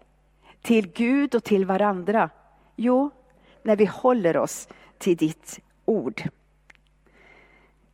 till 0.61 0.91
Gud 0.91 1.35
och 1.35 1.43
till 1.43 1.65
varandra? 1.65 2.29
Jo, 2.75 3.09
när 3.63 3.75
vi 3.75 3.85
håller 3.85 4.37
oss 4.37 4.67
till 4.97 5.17
ditt 5.17 5.59
ord. 5.85 6.23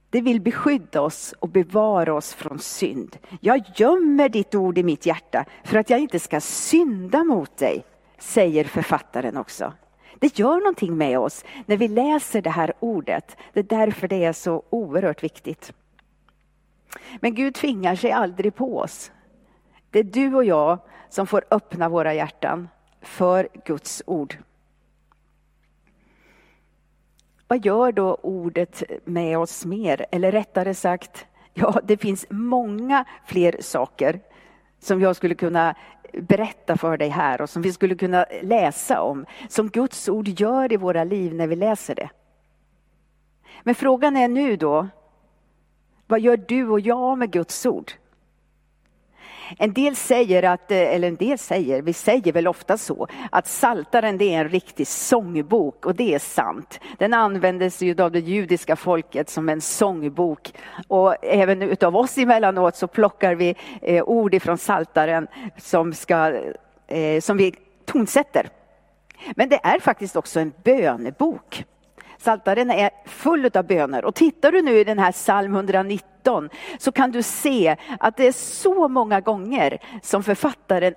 Det 0.10 0.22
vill 0.22 0.42
beskydda 0.42 1.02
oss 1.02 1.34
och 1.40 1.50
bevara 1.50 2.14
oss 2.14 2.34
från 2.34 2.60
synd. 2.60 3.18
Jag 3.42 3.64
gömmer 3.76 4.30
ditt 4.30 4.56
ord 4.56 4.78
i 4.78 4.84
mitt 4.84 5.06
hjärta 5.06 5.46
för 5.64 5.78
att 5.78 5.90
jag 5.90 6.00
inte 6.00 6.20
ska 6.20 6.42
synda 6.42 7.24
mot 7.24 7.58
dig, 7.58 7.86
säger 8.18 8.64
författaren 8.64 9.38
också. 9.38 9.74
Det 10.20 10.40
gör 10.40 10.60
någonting 10.60 10.98
med 10.98 11.20
oss 11.20 11.46
när 11.66 11.78
vi 11.78 11.88
läser 11.88 12.42
det 12.42 12.50
här 12.50 12.74
ordet. 12.80 13.38
Det 13.54 13.60
är 13.60 13.64
därför 13.64 14.08
det 14.08 14.24
är 14.24 14.34
så 14.34 14.64
oerhört 14.70 15.24
viktigt. 15.24 15.74
Men 17.20 17.36
Gud 17.36 17.56
tvingar 17.56 17.96
sig 17.96 18.12
aldrig 18.12 18.56
på 18.56 18.80
oss. 18.80 19.12
Det 19.90 20.00
är 20.00 20.04
du 20.04 20.36
och 20.36 20.46
jag 20.46 20.80
som 21.10 21.28
får 21.28 21.46
öppna 21.52 21.90
våra 21.90 22.14
hjärtan 22.14 22.70
för 23.02 23.48
Guds 23.66 24.04
ord. 24.06 24.38
Vad 27.48 27.66
gör 27.66 27.92
då 27.92 28.16
ordet 28.22 28.84
med 29.06 29.38
oss 29.38 29.66
mer? 29.66 30.06
Eller 30.12 30.32
rättare 30.32 30.74
sagt, 30.74 31.26
ja, 31.54 31.80
det 31.84 31.98
finns 31.98 32.26
många 32.30 33.06
fler 33.26 33.56
saker 33.60 34.20
som 34.80 35.02
jag 35.02 35.16
skulle 35.16 35.36
kunna 35.36 35.76
berätta 36.14 36.78
för 36.78 36.98
dig 36.98 37.10
här 37.10 37.42
och 37.42 37.50
som 37.50 37.62
vi 37.62 37.74
skulle 37.74 37.96
kunna 37.96 38.26
läsa 38.42 39.02
om, 39.02 39.26
som 39.50 39.70
Guds 39.70 40.10
ord 40.10 40.28
gör 40.28 40.74
i 40.74 40.78
våra 40.78 41.04
liv 41.04 41.34
när 41.34 41.48
vi 41.48 41.56
läser 41.56 41.96
det. 41.96 42.10
Men 43.64 43.76
frågan 43.76 44.18
är 44.18 44.28
nu 44.28 44.56
då, 44.56 44.88
vad 46.08 46.20
gör 46.20 46.38
du 46.38 46.70
och 46.70 46.80
jag 46.80 47.18
med 47.18 47.32
Guds 47.32 47.66
ord? 47.66 47.92
En 49.58 49.74
del 49.74 49.96
säger 49.96 50.44
att, 50.44 50.72
eh, 50.72 50.78
eller 50.78 51.08
en 51.08 51.16
del 51.16 51.38
säger, 51.38 51.82
vi 51.82 51.94
säger 51.94 52.34
väl 52.34 52.48
ofta 52.48 52.78
så, 52.78 53.08
att 53.32 53.48
Saltaren 53.48 54.18
det 54.18 54.34
är 54.34 54.40
en 54.40 54.50
riktig 54.50 54.88
sångbok 54.88 55.86
och 55.86 55.96
det 55.96 56.14
är 56.14 56.20
sant. 56.20 56.80
Den 56.98 57.14
användes 57.14 57.82
ju 57.82 58.02
av 58.02 58.12
det 58.12 58.20
judiska 58.20 58.76
folket 58.76 59.30
som 59.30 59.50
en 59.50 59.62
sångbok 59.62 60.54
och 60.88 61.16
även 61.22 61.62
utav 61.62 61.96
oss 61.96 62.18
emellanåt 62.18 62.76
så 62.76 62.88
plockar 62.88 63.36
vi 63.36 63.56
eh, 63.82 64.04
ord 64.04 64.34
ifrån 64.34 64.58
Saltaren 64.58 65.28
som, 65.58 65.94
ska, 65.94 66.42
eh, 66.88 67.22
som 67.22 67.38
vi 67.38 67.56
tonsätter. 67.86 68.50
Men 69.36 69.50
det 69.50 69.60
är 69.64 69.80
faktiskt 69.80 70.16
också 70.16 70.40
en 70.40 70.54
bönebok. 70.64 71.66
Saltaren 72.18 72.72
är 72.72 72.90
full 73.06 73.50
av 73.54 73.68
böner. 73.68 74.06
Och 74.06 74.16
tittar 74.16 74.52
du 74.52 74.62
nu 74.62 74.78
i 74.78 74.84
den 74.84 75.00
här 75.00 75.12
psalm 75.12 75.56
119 75.56 76.50
så 76.80 76.92
kan 76.92 77.12
du 77.12 77.24
se 77.24 77.76
att 78.00 78.18
det 78.18 78.28
är 78.28 78.32
så 78.32 78.88
många 78.88 79.22
gånger 79.22 79.78
som 80.02 80.24
författaren 80.24 80.94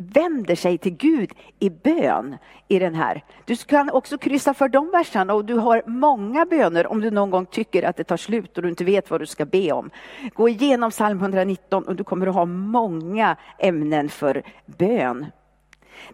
vänder 0.00 0.54
sig 0.54 0.78
till 0.78 0.96
Gud 0.96 1.32
i 1.58 1.70
bön 1.70 2.36
i 2.68 2.78
den 2.78 2.94
här. 2.94 3.24
Du 3.44 3.56
kan 3.56 3.90
också 3.90 4.18
kryssa 4.18 4.54
för 4.54 4.68
de 4.68 4.90
verserna 4.90 5.34
och 5.34 5.44
du 5.44 5.54
har 5.54 5.82
många 5.86 6.46
böner 6.46 6.86
om 6.86 7.00
du 7.00 7.10
någon 7.10 7.30
gång 7.30 7.46
tycker 7.46 7.82
att 7.82 7.96
det 7.96 8.04
tar 8.04 8.16
slut 8.16 8.56
och 8.56 8.62
du 8.62 8.68
inte 8.68 8.84
vet 8.84 9.10
vad 9.10 9.20
du 9.20 9.26
ska 9.26 9.44
be 9.44 9.72
om. 9.72 9.90
Gå 10.34 10.48
igenom 10.48 10.90
psalm 10.90 11.20
119 11.20 11.84
och 11.84 11.96
du 11.96 12.04
kommer 12.04 12.26
att 12.26 12.34
ha 12.34 12.44
många 12.44 13.36
ämnen 13.58 14.08
för 14.08 14.42
bön. 14.66 15.26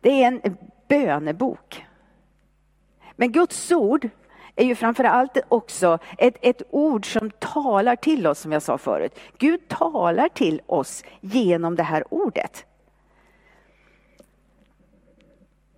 Det 0.01 0.23
är 0.23 0.27
en 0.27 0.57
bönebok. 0.89 1.87
Men 3.17 3.33
Guds 3.33 3.73
ord 3.73 4.09
är 4.57 4.65
ju 4.65 4.75
framför 4.75 5.05
allt 5.05 5.39
också 5.49 5.99
ett, 6.19 6.37
ett 6.41 6.63
ord 6.71 7.13
som 7.13 7.31
talar 7.31 7.97
till 7.97 8.27
oss, 8.27 8.39
som 8.39 8.53
jag 8.53 8.63
sa 8.63 8.79
förut. 8.79 9.19
Gud 9.39 9.69
talar 9.69 10.29
till 10.29 10.61
oss 10.67 11.05
genom 11.21 11.77
det 11.77 11.83
här 11.83 12.05
ordet. 12.15 12.65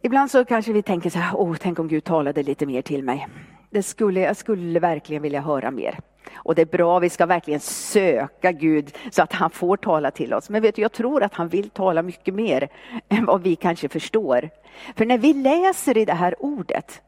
Ibland 0.02 0.30
så 0.30 0.44
kanske 0.44 0.72
vi 0.72 0.82
tänker 0.82 1.10
så 1.10 1.18
här, 1.18 1.36
oh, 1.36 1.56
tänk 1.60 1.78
om 1.78 1.88
Gud 1.88 2.04
talade 2.04 2.42
lite 2.42 2.66
mer 2.66 2.82
till 2.82 3.04
mig. 3.04 3.28
Det 3.70 3.82
skulle, 3.82 4.20
jag 4.20 4.36
skulle 4.36 4.80
verkligen 4.80 5.22
vilja 5.22 5.40
höra 5.40 5.70
mer. 5.70 5.98
Och 6.34 6.54
det 6.54 6.62
är 6.62 6.66
bra, 6.66 6.98
vi 6.98 7.10
ska 7.10 7.26
verkligen 7.26 7.60
söka 7.60 8.52
Gud 8.52 8.96
så 9.10 9.22
att 9.22 9.32
han 9.32 9.50
får 9.50 9.76
tala 9.76 10.10
till 10.10 10.34
oss. 10.34 10.50
Men 10.50 10.62
vet 10.62 10.74
du, 10.74 10.82
jag 10.82 10.92
tror 10.92 11.22
att 11.22 11.34
han 11.34 11.48
vill 11.48 11.70
tala 11.70 12.02
mycket 12.02 12.34
mer 12.34 12.68
än 13.08 13.26
vad 13.26 13.42
vi 13.42 13.56
kanske 13.56 13.88
förstår. 13.88 14.50
För 14.96 15.06
när 15.06 15.18
vi 15.18 15.34
läser 15.34 15.96
i 15.98 16.04
det 16.04 16.14
här 16.14 16.34
ordet, 16.38 17.02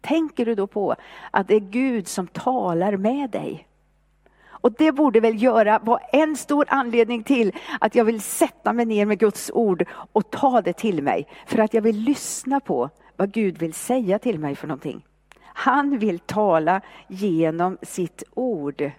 tänker 0.00 0.46
du 0.46 0.54
då 0.54 0.66
på 0.66 0.94
att 1.30 1.48
det 1.48 1.54
är 1.54 1.60
Gud 1.60 2.08
som 2.08 2.26
talar 2.26 2.96
med 2.96 3.30
dig? 3.30 3.68
Och 4.60 4.72
det 4.72 4.92
borde 4.92 5.20
väl 5.20 5.42
göra, 5.42 5.78
vara 5.78 5.98
en 5.98 6.36
stor 6.36 6.64
anledning 6.68 7.22
till 7.22 7.52
att 7.80 7.94
jag 7.94 8.04
vill 8.04 8.20
sätta 8.20 8.72
mig 8.72 8.84
ner 8.84 9.06
med 9.06 9.18
Guds 9.18 9.50
ord 9.54 9.84
och 10.12 10.30
ta 10.30 10.62
det 10.62 10.72
till 10.72 11.02
mig. 11.02 11.26
För 11.46 11.58
att 11.58 11.74
jag 11.74 11.82
vill 11.82 11.96
lyssna 11.96 12.60
på 12.60 12.90
vad 13.16 13.32
Gud 13.32 13.58
vill 13.58 13.74
säga 13.74 14.18
till 14.18 14.38
mig 14.38 14.56
för 14.56 14.66
någonting. 14.66 15.04
Han 15.42 15.98
vill 15.98 16.18
tala 16.18 16.80
genom 17.08 17.78
sitt 17.82 18.22
ord. 18.34 18.90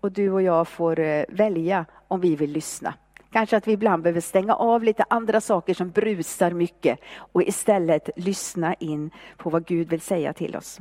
Och 0.00 0.12
du 0.12 0.30
och 0.30 0.42
jag 0.42 0.68
får 0.68 1.00
eh, 1.00 1.24
välja 1.28 1.84
om 2.08 2.20
vi 2.20 2.36
vill 2.36 2.52
lyssna. 2.52 2.94
Kanske 3.36 3.56
att 3.56 3.68
vi 3.68 3.72
ibland 3.72 4.02
behöver 4.02 4.20
stänga 4.20 4.54
av 4.54 4.84
lite 4.84 5.04
andra 5.10 5.40
saker 5.40 5.74
som 5.74 5.90
brusar 5.90 6.50
mycket 6.50 6.98
och 7.16 7.42
istället 7.42 8.10
lyssna 8.16 8.74
in 8.74 9.10
på 9.36 9.50
vad 9.50 9.66
Gud 9.66 9.88
vill 9.88 10.00
säga 10.00 10.32
till 10.32 10.56
oss. 10.56 10.78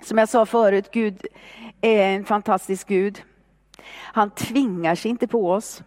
Som 0.00 0.18
jag 0.18 0.28
sa 0.28 0.46
förut, 0.46 0.90
Gud 0.92 1.26
är 1.80 2.16
en 2.16 2.24
fantastisk 2.24 2.88
Gud. 2.88 3.22
Han 3.92 4.30
tvingar 4.30 4.94
sig 4.94 5.10
inte 5.10 5.26
på 5.26 5.50
oss. 5.50 5.82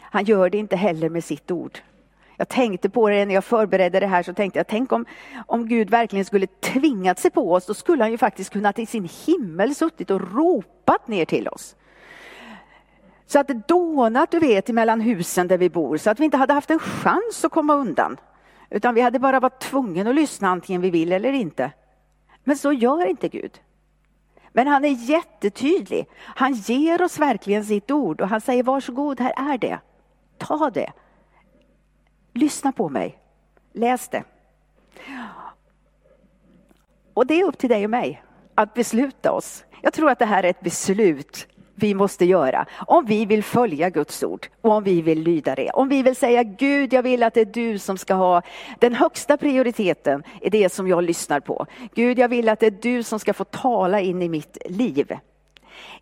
Han 0.00 0.24
gör 0.24 0.50
det 0.50 0.58
inte 0.58 0.76
heller 0.76 1.08
med 1.08 1.24
sitt 1.24 1.50
ord. 1.50 1.78
Jag 2.36 2.48
tänkte 2.48 2.90
på 2.90 3.08
det 3.08 3.26
när 3.26 3.34
jag 3.34 3.44
förberedde 3.44 4.00
det 4.00 4.06
här, 4.06 4.22
så 4.22 4.34
tänkte 4.34 4.58
jag, 4.58 4.66
tänk 4.66 4.92
om, 4.92 5.04
om 5.46 5.68
Gud 5.68 5.90
verkligen 5.90 6.24
skulle 6.24 6.46
tvingat 6.46 7.18
sig 7.18 7.30
på 7.30 7.52
oss, 7.52 7.66
då 7.66 7.74
skulle 7.74 8.04
han 8.04 8.10
ju 8.10 8.18
faktiskt 8.18 8.52
kunnat 8.52 8.78
i 8.78 8.86
sin 8.86 9.08
himmel 9.26 9.74
suttit 9.74 10.10
och 10.10 10.34
ropat 10.34 11.08
ner 11.08 11.24
till 11.24 11.48
oss. 11.48 11.76
Så 13.28 13.38
att 13.38 13.48
det 13.48 13.68
dånat, 13.68 14.30
du 14.30 14.38
vet, 14.38 14.68
mellan 14.68 15.00
husen 15.00 15.48
där 15.48 15.58
vi 15.58 15.70
bor, 15.70 15.96
så 15.96 16.10
att 16.10 16.20
vi 16.20 16.24
inte 16.24 16.36
hade 16.36 16.52
haft 16.52 16.70
en 16.70 16.78
chans 16.78 17.44
att 17.44 17.52
komma 17.52 17.74
undan. 17.74 18.16
Utan 18.70 18.94
vi 18.94 19.00
hade 19.00 19.18
bara 19.18 19.40
varit 19.40 19.60
tvungna 19.60 20.10
att 20.10 20.16
lyssna 20.16 20.48
antingen 20.48 20.80
vi 20.80 20.90
vill 20.90 21.12
eller 21.12 21.32
inte. 21.32 21.72
Men 22.44 22.56
så 22.56 22.72
gör 22.72 23.06
inte 23.06 23.28
Gud. 23.28 23.60
Men 24.52 24.66
han 24.66 24.84
är 24.84 25.10
jättetydlig. 25.10 26.08
Han 26.16 26.54
ger 26.54 27.02
oss 27.02 27.18
verkligen 27.18 27.64
sitt 27.64 27.90
ord 27.90 28.20
och 28.20 28.28
han 28.28 28.40
säger 28.40 28.62
varsågod, 28.62 29.20
här 29.20 29.52
är 29.52 29.58
det. 29.58 29.78
Ta 30.38 30.70
det. 30.70 30.92
Lyssna 32.32 32.72
på 32.72 32.88
mig. 32.88 33.18
Läs 33.72 34.08
det. 34.08 34.24
Och 37.14 37.26
det 37.26 37.40
är 37.40 37.44
upp 37.44 37.58
till 37.58 37.68
dig 37.68 37.84
och 37.84 37.90
mig 37.90 38.22
att 38.54 38.74
besluta 38.74 39.32
oss. 39.32 39.64
Jag 39.82 39.92
tror 39.92 40.10
att 40.10 40.18
det 40.18 40.26
här 40.26 40.42
är 40.42 40.50
ett 40.50 40.60
beslut 40.60 41.48
vi 41.78 41.94
måste 41.94 42.24
göra 42.24 42.66
om 42.86 43.04
vi 43.06 43.26
vill 43.26 43.44
följa 43.44 43.90
Guds 43.90 44.22
ord 44.22 44.46
och 44.60 44.72
om 44.72 44.84
vi 44.84 45.02
vill 45.02 45.22
lyda 45.22 45.54
det. 45.54 45.70
Om 45.70 45.88
vi 45.88 46.02
vill 46.02 46.16
säga 46.16 46.42
Gud, 46.42 46.92
jag 46.92 47.02
vill 47.02 47.22
att 47.22 47.34
det 47.34 47.40
är 47.40 47.44
du 47.44 47.78
som 47.78 47.98
ska 47.98 48.14
ha 48.14 48.42
den 48.78 48.94
högsta 48.94 49.36
prioriteten 49.36 50.22
i 50.40 50.50
det 50.50 50.72
som 50.72 50.88
jag 50.88 51.04
lyssnar 51.04 51.40
på. 51.40 51.66
Gud, 51.94 52.18
jag 52.18 52.28
vill 52.28 52.48
att 52.48 52.60
det 52.60 52.66
är 52.66 52.78
du 52.82 53.02
som 53.02 53.18
ska 53.18 53.34
få 53.34 53.44
tala 53.44 54.00
in 54.00 54.22
i 54.22 54.28
mitt 54.28 54.58
liv. 54.64 55.12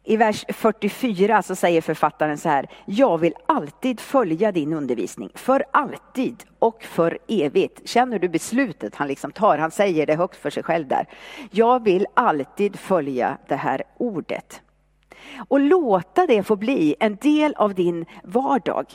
I 0.04 0.16
vers 0.16 0.44
44 0.48 1.42
så 1.42 1.54
säger 1.54 1.80
författaren 1.80 2.38
så 2.38 2.48
här, 2.48 2.68
jag 2.84 3.18
vill 3.18 3.34
alltid 3.46 4.00
följa 4.00 4.52
din 4.52 4.72
undervisning, 4.72 5.30
för 5.34 5.64
alltid 5.70 6.44
och 6.58 6.82
för 6.84 7.18
evigt. 7.28 7.88
Känner 7.88 8.18
du 8.18 8.28
beslutet 8.28 8.94
han 8.94 9.08
liksom 9.08 9.32
tar? 9.32 9.58
Han 9.58 9.70
säger 9.70 10.06
det 10.06 10.14
högt 10.14 10.36
för 10.36 10.50
sig 10.50 10.62
själv 10.62 10.88
där. 10.88 11.06
Jag 11.50 11.84
vill 11.84 12.06
alltid 12.14 12.78
följa 12.78 13.38
det 13.48 13.56
här 13.56 13.82
ordet. 13.96 14.62
Och 15.48 15.60
låta 15.60 16.26
det 16.26 16.42
få 16.42 16.56
bli 16.56 16.94
en 17.00 17.16
del 17.16 17.54
av 17.54 17.74
din 17.74 18.06
vardag. 18.24 18.86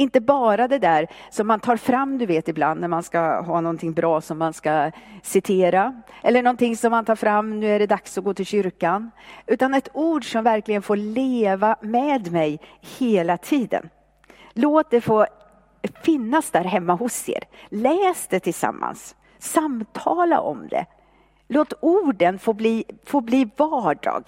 Inte 0.00 0.20
bara 0.20 0.68
det 0.68 0.78
där 0.78 1.06
som 1.30 1.46
man 1.46 1.60
tar 1.60 1.76
fram, 1.76 2.18
du 2.18 2.26
vet 2.26 2.48
ibland 2.48 2.80
när 2.80 2.88
man 2.88 3.02
ska 3.02 3.40
ha 3.40 3.60
någonting 3.60 3.92
bra 3.92 4.20
som 4.20 4.38
man 4.38 4.52
ska 4.52 4.90
citera. 5.22 6.02
Eller 6.22 6.42
någonting 6.42 6.76
som 6.76 6.90
man 6.90 7.04
tar 7.04 7.16
fram, 7.16 7.60
nu 7.60 7.66
är 7.66 7.78
det 7.78 7.86
dags 7.86 8.18
att 8.18 8.24
gå 8.24 8.34
till 8.34 8.46
kyrkan. 8.46 9.10
Utan 9.46 9.74
ett 9.74 9.88
ord 9.92 10.32
som 10.32 10.44
verkligen 10.44 10.82
får 10.82 10.96
leva 10.96 11.76
med 11.80 12.32
mig 12.32 12.60
hela 12.98 13.36
tiden. 13.36 13.88
Låt 14.52 14.90
det 14.90 15.00
få 15.00 15.26
finnas 16.02 16.50
där 16.50 16.64
hemma 16.64 16.94
hos 16.94 17.28
er. 17.28 17.44
Läs 17.68 18.26
det 18.26 18.40
tillsammans. 18.40 19.16
Samtala 19.38 20.40
om 20.40 20.68
det. 20.68 20.86
Låt 21.52 21.72
orden 21.80 22.38
få 22.38 22.52
bli, 22.52 22.84
få 23.04 23.20
bli 23.20 23.50
vardag. 23.56 24.24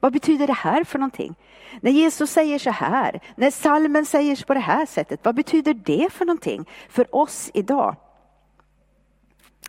Vad 0.00 0.12
betyder 0.12 0.46
det 0.46 0.52
här 0.52 0.84
för 0.84 0.98
någonting? 0.98 1.34
När 1.80 1.90
Jesus 1.90 2.30
säger 2.30 2.58
så 2.58 2.70
här, 2.70 3.20
när 3.36 3.50
salmen 3.50 4.06
säger 4.06 4.46
på 4.46 4.54
det 4.54 4.60
här 4.60 4.86
sättet, 4.86 5.20
vad 5.22 5.34
betyder 5.34 5.74
det 5.74 6.12
för 6.12 6.24
någonting 6.24 6.68
för 6.88 7.16
oss 7.16 7.50
idag? 7.54 7.96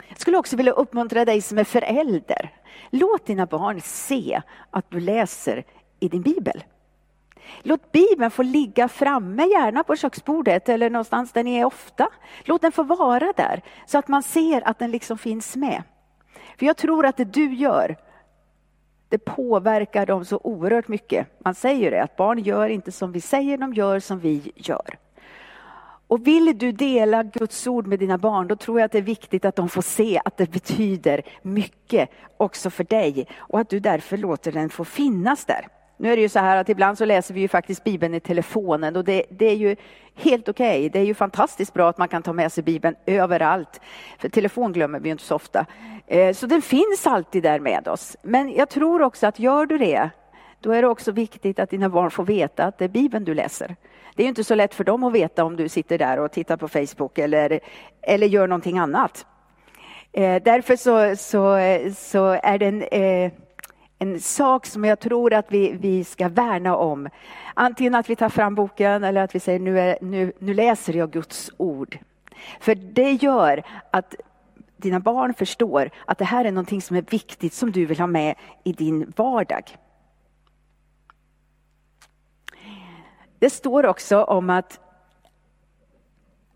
Jag 0.07 0.19
skulle 0.19 0.37
också 0.37 0.55
vilja 0.55 0.71
uppmuntra 0.71 1.25
dig 1.25 1.41
som 1.41 1.57
är 1.57 1.63
förälder. 1.63 2.49
Låt 2.89 3.25
dina 3.25 3.45
barn 3.45 3.81
se 3.81 4.41
att 4.71 4.85
du 4.89 4.99
läser 4.99 5.63
i 5.99 6.07
din 6.07 6.21
bibel. 6.21 6.63
Låt 7.61 7.91
Bibeln 7.91 8.31
få 8.31 8.43
ligga 8.43 8.87
framme, 8.87 9.43
gärna 9.43 9.83
på 9.83 9.95
köksbordet 9.95 10.69
eller 10.69 10.89
någonstans 10.89 11.31
där 11.31 11.43
ni 11.43 11.55
är 11.55 11.65
ofta. 11.65 12.09
Låt 12.43 12.61
den 12.61 12.71
få 12.71 12.83
vara 12.83 13.33
där 13.35 13.61
så 13.85 13.97
att 13.97 14.07
man 14.07 14.23
ser 14.23 14.67
att 14.67 14.79
den 14.79 14.91
liksom 14.91 15.17
finns 15.17 15.55
med. 15.55 15.83
För 16.57 16.65
jag 16.65 16.77
tror 16.77 17.05
att 17.05 17.17
det 17.17 17.25
du 17.25 17.53
gör, 17.53 17.95
det 19.09 19.17
påverkar 19.17 20.05
dem 20.05 20.25
så 20.25 20.39
oerhört 20.43 20.87
mycket. 20.87 21.27
Man 21.39 21.55
säger 21.55 21.91
det, 21.91 22.03
att 22.03 22.15
barn 22.15 22.39
gör 22.39 22.69
inte 22.69 22.91
som 22.91 23.11
vi 23.11 23.21
säger, 23.21 23.57
de 23.57 23.73
gör 23.73 23.99
som 23.99 24.19
vi 24.19 24.51
gör. 24.55 24.97
Och 26.07 26.27
vill 26.27 26.57
du 26.57 26.71
dela 26.71 27.23
Guds 27.23 27.67
ord 27.67 27.87
med 27.87 27.99
dina 27.99 28.17
barn, 28.17 28.47
då 28.47 28.55
tror 28.55 28.79
jag 28.79 28.85
att 28.85 28.91
det 28.91 28.97
är 28.97 29.01
viktigt 29.01 29.45
att 29.45 29.55
de 29.55 29.69
får 29.69 29.81
se 29.81 30.21
att 30.25 30.37
det 30.37 30.51
betyder 30.51 31.21
mycket 31.41 32.09
också 32.37 32.69
för 32.69 32.83
dig 32.83 33.27
och 33.37 33.59
att 33.59 33.69
du 33.69 33.79
därför 33.79 34.17
låter 34.17 34.51
den 34.51 34.69
få 34.69 34.85
finnas 34.85 35.45
där. 35.45 35.67
Nu 35.97 36.11
är 36.11 36.15
det 36.15 36.21
ju 36.21 36.29
så 36.29 36.39
här 36.39 36.57
att 36.57 36.69
ibland 36.69 36.97
så 36.97 37.05
läser 37.05 37.33
vi 37.33 37.41
ju 37.41 37.47
faktiskt 37.47 37.83
Bibeln 37.83 38.13
i 38.13 38.19
telefonen 38.19 38.95
och 38.95 39.03
det, 39.03 39.23
det 39.29 39.45
är 39.45 39.55
ju 39.55 39.75
helt 40.15 40.49
okej. 40.49 40.79
Okay. 40.79 40.89
Det 40.89 40.99
är 40.99 41.03
ju 41.03 41.13
fantastiskt 41.13 41.73
bra 41.73 41.89
att 41.89 41.97
man 41.97 42.07
kan 42.07 42.23
ta 42.23 42.33
med 42.33 42.51
sig 42.51 42.63
Bibeln 42.63 42.95
överallt. 43.05 43.81
För 44.17 44.29
telefon 44.29 44.73
glömmer 44.73 44.99
vi 44.99 45.07
ju 45.09 45.11
inte 45.11 45.23
så 45.23 45.35
ofta. 45.35 45.65
Eh, 46.07 46.33
så 46.33 46.45
den 46.45 46.61
finns 46.61 47.07
alltid 47.07 47.43
där 47.43 47.59
med 47.59 47.87
oss. 47.87 48.17
Men 48.21 48.53
jag 48.53 48.69
tror 48.69 49.01
också 49.01 49.27
att 49.27 49.39
gör 49.39 49.65
du 49.65 49.77
det, 49.77 50.09
då 50.59 50.71
är 50.71 50.81
det 50.81 50.87
också 50.87 51.11
viktigt 51.11 51.59
att 51.59 51.69
dina 51.69 51.89
barn 51.89 52.11
får 52.11 52.25
veta 52.25 52.65
att 52.65 52.77
det 52.77 52.85
är 52.85 52.89
Bibeln 52.89 53.25
du 53.25 53.33
läser. 53.33 53.75
Det 54.15 54.21
är 54.21 54.25
ju 54.25 54.29
inte 54.29 54.43
så 54.43 54.55
lätt 54.55 54.73
för 54.73 54.83
dem 54.83 55.03
att 55.03 55.13
veta 55.13 55.43
om 55.43 55.55
du 55.55 55.69
sitter 55.69 55.97
där 55.97 56.19
och 56.19 56.31
tittar 56.31 56.57
på 56.57 56.67
Facebook 56.67 57.17
eller, 57.17 57.59
eller 58.01 58.27
gör 58.27 58.47
någonting 58.47 58.77
annat. 58.77 59.25
Eh, 60.11 60.41
därför 60.43 60.75
så, 60.75 61.15
så, 61.15 61.57
så 61.95 62.39
är 62.43 62.57
den 62.57 62.81
eh, 62.81 63.31
en 63.99 64.19
sak 64.19 64.65
som 64.65 64.85
jag 64.85 64.99
tror 64.99 65.33
att 65.33 65.51
vi, 65.51 65.71
vi 65.71 66.03
ska 66.03 66.29
värna 66.29 66.75
om. 66.75 67.09
Antingen 67.53 67.95
att 67.95 68.09
vi 68.09 68.15
tar 68.15 68.29
fram 68.29 68.55
boken 68.55 69.03
eller 69.03 69.23
att 69.23 69.35
vi 69.35 69.39
säger 69.39 69.59
nu, 69.59 69.79
är, 69.79 69.97
nu, 70.01 70.33
nu 70.39 70.53
läser 70.53 70.93
jag 70.93 71.11
Guds 71.11 71.51
ord. 71.57 71.99
För 72.59 72.75
det 72.75 73.11
gör 73.11 73.63
att 73.91 74.15
dina 74.77 74.99
barn 74.99 75.33
förstår 75.33 75.89
att 76.05 76.17
det 76.17 76.25
här 76.25 76.45
är 76.45 76.51
någonting 76.51 76.81
som 76.81 76.97
är 76.97 77.01
viktigt 77.01 77.53
som 77.53 77.71
du 77.71 77.85
vill 77.85 77.99
ha 77.99 78.07
med 78.07 78.35
i 78.63 78.73
din 78.73 79.13
vardag. 79.15 79.77
Det 83.39 83.49
står 83.49 83.85
också 83.85 84.23
om 84.23 84.49
att 84.49 84.79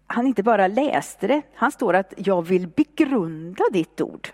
han 0.08 0.28
inte 0.28 0.44
bara 0.44 0.68
läste 0.68 1.28
det, 1.28 1.42
han 1.56 1.72
står 1.72 1.94
att 1.94 2.14
jag 2.18 2.42
vill 2.42 2.68
begrunda 2.68 3.64
ditt 3.72 4.02
ord. 4.02 4.30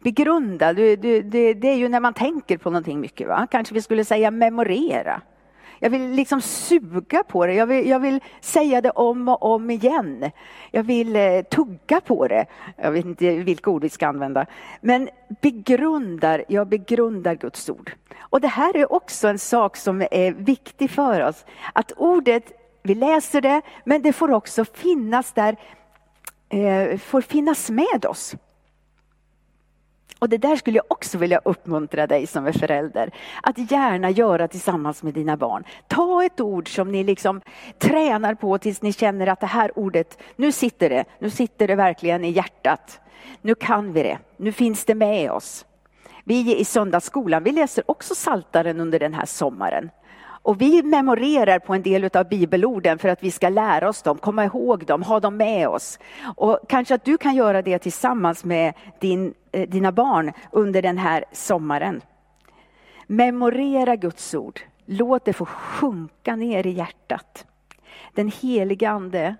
Begrunda, 0.00 0.72
det, 0.72 0.96
det, 0.96 1.54
det 1.54 1.68
är 1.68 1.76
ju 1.76 1.88
när 1.88 2.00
man 2.00 2.14
tänker 2.14 2.58
på 2.58 2.70
någonting 2.70 3.00
mycket. 3.00 3.28
Va? 3.28 3.46
Kanske 3.50 3.74
vi 3.74 3.82
skulle 3.82 4.04
säga 4.04 4.30
memorera. 4.30 5.22
Jag 5.78 5.90
vill 5.90 6.10
liksom 6.10 6.40
suga 6.40 7.22
på 7.22 7.46
det. 7.46 7.54
Jag 7.54 7.66
vill, 7.66 7.88
jag 7.88 8.00
vill, 8.00 8.20
säga 8.40 8.80
det 8.80 8.90
om 8.90 9.28
och 9.28 9.42
om 9.42 9.70
igen. 9.70 10.30
Jag 10.70 10.82
vill 10.82 11.16
eh, 11.16 11.42
tugga 11.42 12.00
på 12.00 12.28
det. 12.28 12.46
Jag 12.76 12.90
vet 12.90 13.04
inte 13.04 13.30
vilka 13.30 13.70
ord 13.70 13.82
vi 13.82 13.88
ska 13.88 14.06
använda. 14.06 14.46
Men 14.80 15.08
begrundar, 15.40 16.44
jag 16.48 16.68
begrundar 16.68 17.34
Guds 17.34 17.70
ord. 17.70 17.92
Och 18.18 18.40
det 18.40 18.48
här 18.48 18.76
är 18.76 18.92
också 18.92 19.28
en 19.28 19.38
sak 19.38 19.76
som 19.76 20.02
är 20.10 20.32
viktig 20.32 20.90
för 20.90 21.20
oss. 21.20 21.44
Att 21.72 21.92
ordet, 21.96 22.52
vi 22.82 22.94
läser 22.94 23.40
det, 23.40 23.62
men 23.84 24.02
det 24.02 24.12
får 24.12 24.30
också 24.30 24.64
finnas 24.64 25.32
där, 25.32 25.56
eh, 26.48 26.98
får 26.98 27.20
finnas 27.20 27.70
med 27.70 28.04
oss. 28.04 28.34
Och 30.18 30.28
det 30.28 30.38
där 30.38 30.56
skulle 30.56 30.76
jag 30.76 30.84
också 30.88 31.18
vilja 31.18 31.40
uppmuntra 31.44 32.06
dig 32.06 32.26
som 32.26 32.46
är 32.46 32.52
förälder 32.52 33.10
att 33.42 33.70
gärna 33.70 34.10
göra 34.10 34.48
tillsammans 34.48 35.02
med 35.02 35.14
dina 35.14 35.36
barn. 35.36 35.64
Ta 35.86 36.24
ett 36.24 36.40
ord 36.40 36.74
som 36.74 36.92
ni 36.92 37.04
liksom 37.04 37.40
tränar 37.78 38.34
på 38.34 38.58
tills 38.58 38.82
ni 38.82 38.92
känner 38.92 39.26
att 39.26 39.40
det 39.40 39.46
här 39.46 39.78
ordet, 39.78 40.18
nu 40.36 40.52
sitter 40.52 40.88
det, 40.88 41.04
nu 41.18 41.30
sitter 41.30 41.68
det 41.68 41.74
verkligen 41.74 42.24
i 42.24 42.30
hjärtat. 42.30 43.00
Nu 43.42 43.54
kan 43.54 43.92
vi 43.92 44.02
det, 44.02 44.18
nu 44.36 44.52
finns 44.52 44.84
det 44.84 44.94
med 44.94 45.30
oss. 45.30 45.64
Vi 46.24 46.56
i 46.60 46.64
söndagsskolan, 46.64 47.44
vi 47.44 47.52
läser 47.52 47.90
också 47.90 48.14
Saltaren 48.14 48.80
under 48.80 48.98
den 48.98 49.14
här 49.14 49.26
sommaren. 49.26 49.90
Och 50.48 50.60
vi 50.60 50.82
memorerar 50.82 51.58
på 51.58 51.74
en 51.74 51.82
del 51.82 52.10
av 52.16 52.28
bibelorden 52.28 52.98
för 52.98 53.08
att 53.08 53.22
vi 53.22 53.30
ska 53.30 53.48
lära 53.48 53.88
oss 53.88 54.02
dem, 54.02 54.18
komma 54.18 54.44
ihåg 54.44 54.86
dem, 54.86 55.02
ha 55.02 55.20
dem 55.20 55.36
med 55.36 55.68
oss. 55.68 55.98
Och 56.36 56.60
kanske 56.68 56.94
att 56.94 57.04
du 57.04 57.18
kan 57.18 57.34
göra 57.34 57.62
det 57.62 57.78
tillsammans 57.78 58.44
med 58.44 58.74
din, 59.00 59.34
eh, 59.52 59.68
dina 59.68 59.92
barn 59.92 60.32
under 60.52 60.82
den 60.82 60.98
här 60.98 61.24
sommaren. 61.32 62.00
Memorera 63.06 63.96
Guds 63.96 64.34
ord. 64.34 64.60
Låt 64.86 65.24
det 65.24 65.32
få 65.32 65.44
sjunka 65.44 66.36
ner 66.36 66.66
i 66.66 66.70
hjärtat. 66.70 67.46
Den 68.14 68.28
helige 68.40 68.90
Ande, 68.90 69.36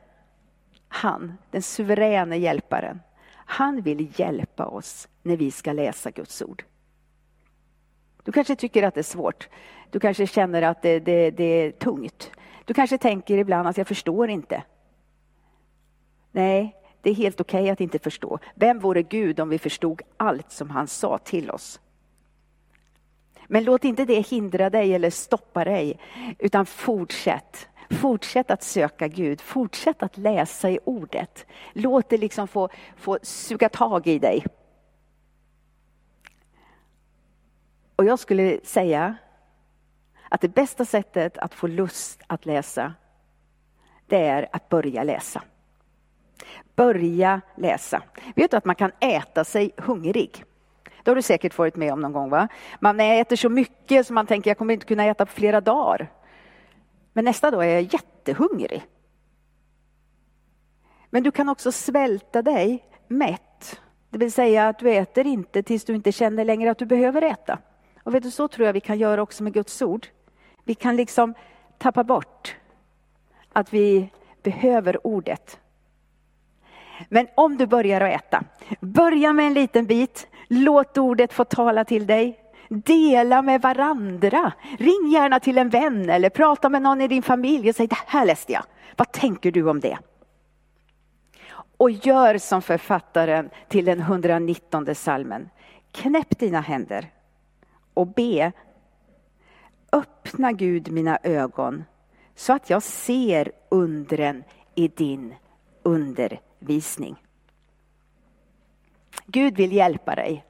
han, 0.88 1.38
den 1.50 1.62
suveräna 1.62 2.36
hjälparen, 2.36 3.00
han 3.32 3.80
vill 3.80 4.20
hjälpa 4.20 4.66
oss 4.66 5.08
när 5.22 5.36
vi 5.36 5.50
ska 5.50 5.72
läsa 5.72 6.10
Guds 6.10 6.42
ord. 6.42 6.64
Du 8.24 8.32
kanske 8.32 8.56
tycker 8.56 8.82
att 8.82 8.94
det 8.94 9.00
är 9.00 9.02
svårt. 9.02 9.48
Du 9.90 10.00
kanske 10.00 10.26
känner 10.26 10.62
att 10.62 10.82
det, 10.82 11.00
det, 11.00 11.30
det 11.30 11.44
är 11.44 11.70
tungt. 11.70 12.30
Du 12.64 12.74
kanske 12.74 12.98
tänker 12.98 13.38
ibland 13.38 13.68
att 13.68 13.78
jag 13.78 13.86
förstår 13.86 14.30
inte. 14.30 14.62
Nej, 16.32 16.76
det 17.02 17.10
är 17.10 17.14
helt 17.14 17.40
okej 17.40 17.62
okay 17.62 17.70
att 17.70 17.80
inte 17.80 17.98
förstå. 17.98 18.38
Vem 18.54 18.78
vore 18.78 19.02
Gud 19.02 19.40
om 19.40 19.48
vi 19.48 19.58
förstod 19.58 20.02
allt 20.16 20.52
som 20.52 20.70
han 20.70 20.86
sa 20.86 21.18
till 21.18 21.50
oss? 21.50 21.80
Men 23.46 23.64
låt 23.64 23.84
inte 23.84 24.04
det 24.04 24.28
hindra 24.28 24.70
dig 24.70 24.94
eller 24.94 25.10
stoppa 25.10 25.64
dig, 25.64 25.98
utan 26.38 26.66
fortsätt. 26.66 27.68
Fortsätt 27.90 28.50
att 28.50 28.62
söka 28.62 29.08
Gud, 29.08 29.40
fortsätt 29.40 30.02
att 30.02 30.16
läsa 30.16 30.70
i 30.70 30.78
ordet. 30.84 31.46
Låt 31.72 32.08
det 32.08 32.16
liksom 32.16 32.48
få, 32.48 32.68
få 32.96 33.18
suga 33.22 33.68
tag 33.68 34.06
i 34.06 34.18
dig. 34.18 34.44
Och 37.96 38.04
jag 38.04 38.18
skulle 38.18 38.60
säga 38.64 39.16
att 40.28 40.40
det 40.40 40.48
bästa 40.48 40.84
sättet 40.84 41.38
att 41.38 41.54
få 41.54 41.66
lust 41.66 42.20
att 42.26 42.46
läsa, 42.46 42.94
det 44.06 44.26
är 44.26 44.48
att 44.52 44.68
börja 44.68 45.02
läsa. 45.02 45.42
Börja 46.76 47.40
läsa. 47.56 48.02
Vet 48.36 48.50
du 48.50 48.56
att 48.56 48.64
man 48.64 48.74
kan 48.74 48.92
äta 49.00 49.44
sig 49.44 49.70
hungrig? 49.76 50.44
Det 51.02 51.10
har 51.10 51.16
du 51.16 51.22
säkert 51.22 51.58
varit 51.58 51.76
med 51.76 51.92
om 51.92 52.00
någon 52.00 52.12
gång. 52.12 52.30
va? 52.30 52.48
Man 52.80 53.00
äter 53.00 53.36
så 53.36 53.48
mycket 53.48 54.06
så 54.06 54.12
man 54.12 54.26
tänker 54.26 54.50
jag 54.50 54.58
kommer 54.58 54.74
inte 54.74 54.86
kunna 54.86 55.04
äta 55.04 55.26
på 55.26 55.32
flera 55.32 55.60
dagar. 55.60 56.12
Men 57.12 57.24
nästa 57.24 57.50
dag 57.50 57.64
är 57.64 57.74
jag 57.74 57.82
jättehungrig. 57.82 58.86
Men 61.10 61.22
du 61.22 61.30
kan 61.30 61.48
också 61.48 61.72
svälta 61.72 62.42
dig 62.42 62.84
mätt. 63.08 63.80
Det 64.10 64.18
vill 64.18 64.32
säga 64.32 64.68
att 64.68 64.78
du 64.78 64.90
äter 64.90 65.26
inte 65.26 65.62
tills 65.62 65.84
du 65.84 65.94
inte 65.94 66.12
känner 66.12 66.44
längre 66.44 66.70
att 66.70 66.78
du 66.78 66.86
behöver 66.86 67.22
äta. 67.22 67.58
Och 68.02 68.14
vet 68.14 68.22
du, 68.22 68.30
så 68.30 68.48
tror 68.48 68.66
jag 68.66 68.72
vi 68.72 68.80
kan 68.80 68.98
göra 68.98 69.22
också 69.22 69.42
med 69.42 69.54
Guds 69.54 69.82
ord. 69.82 70.06
Vi 70.68 70.74
kan 70.74 70.96
liksom 70.96 71.34
tappa 71.78 72.04
bort 72.04 72.56
att 73.52 73.72
vi 73.72 74.10
behöver 74.42 75.06
ordet. 75.06 75.60
Men 77.08 77.28
om 77.34 77.56
du 77.56 77.66
börjar 77.66 78.00
att 78.00 78.14
äta, 78.14 78.44
börja 78.80 79.32
med 79.32 79.46
en 79.46 79.54
liten 79.54 79.86
bit. 79.86 80.28
Låt 80.48 80.98
ordet 80.98 81.32
få 81.32 81.44
tala 81.44 81.84
till 81.84 82.06
dig. 82.06 82.38
Dela 82.68 83.42
med 83.42 83.62
varandra. 83.62 84.52
Ring 84.78 85.10
gärna 85.12 85.40
till 85.40 85.58
en 85.58 85.68
vän 85.68 86.10
eller 86.10 86.30
prata 86.30 86.68
med 86.68 86.82
någon 86.82 87.00
i 87.00 87.08
din 87.08 87.22
familj 87.22 87.68
och 87.68 87.74
säg 87.74 87.86
det 87.86 87.98
här 88.06 88.26
läste 88.26 88.52
jag. 88.52 88.62
Vad 88.96 89.12
tänker 89.12 89.52
du 89.52 89.68
om 89.68 89.80
det? 89.80 89.98
Och 91.76 91.90
gör 91.90 92.38
som 92.38 92.62
författaren 92.62 93.50
till 93.68 93.84
den 93.84 94.00
119 94.00 94.94
salmen. 94.94 95.48
Knäpp 95.92 96.38
dina 96.38 96.60
händer 96.60 97.10
och 97.94 98.06
be 98.06 98.52
Öppna 99.92 100.52
Gud 100.52 100.92
mina 100.92 101.18
ögon 101.22 101.84
så 102.34 102.52
att 102.52 102.70
jag 102.70 102.82
ser 102.82 103.52
undren 103.68 104.44
i 104.74 104.88
din 104.88 105.34
undervisning. 105.82 107.16
Gud 109.26 109.56
vill 109.56 109.72
hjälpa 109.72 110.14
dig. 110.14 110.44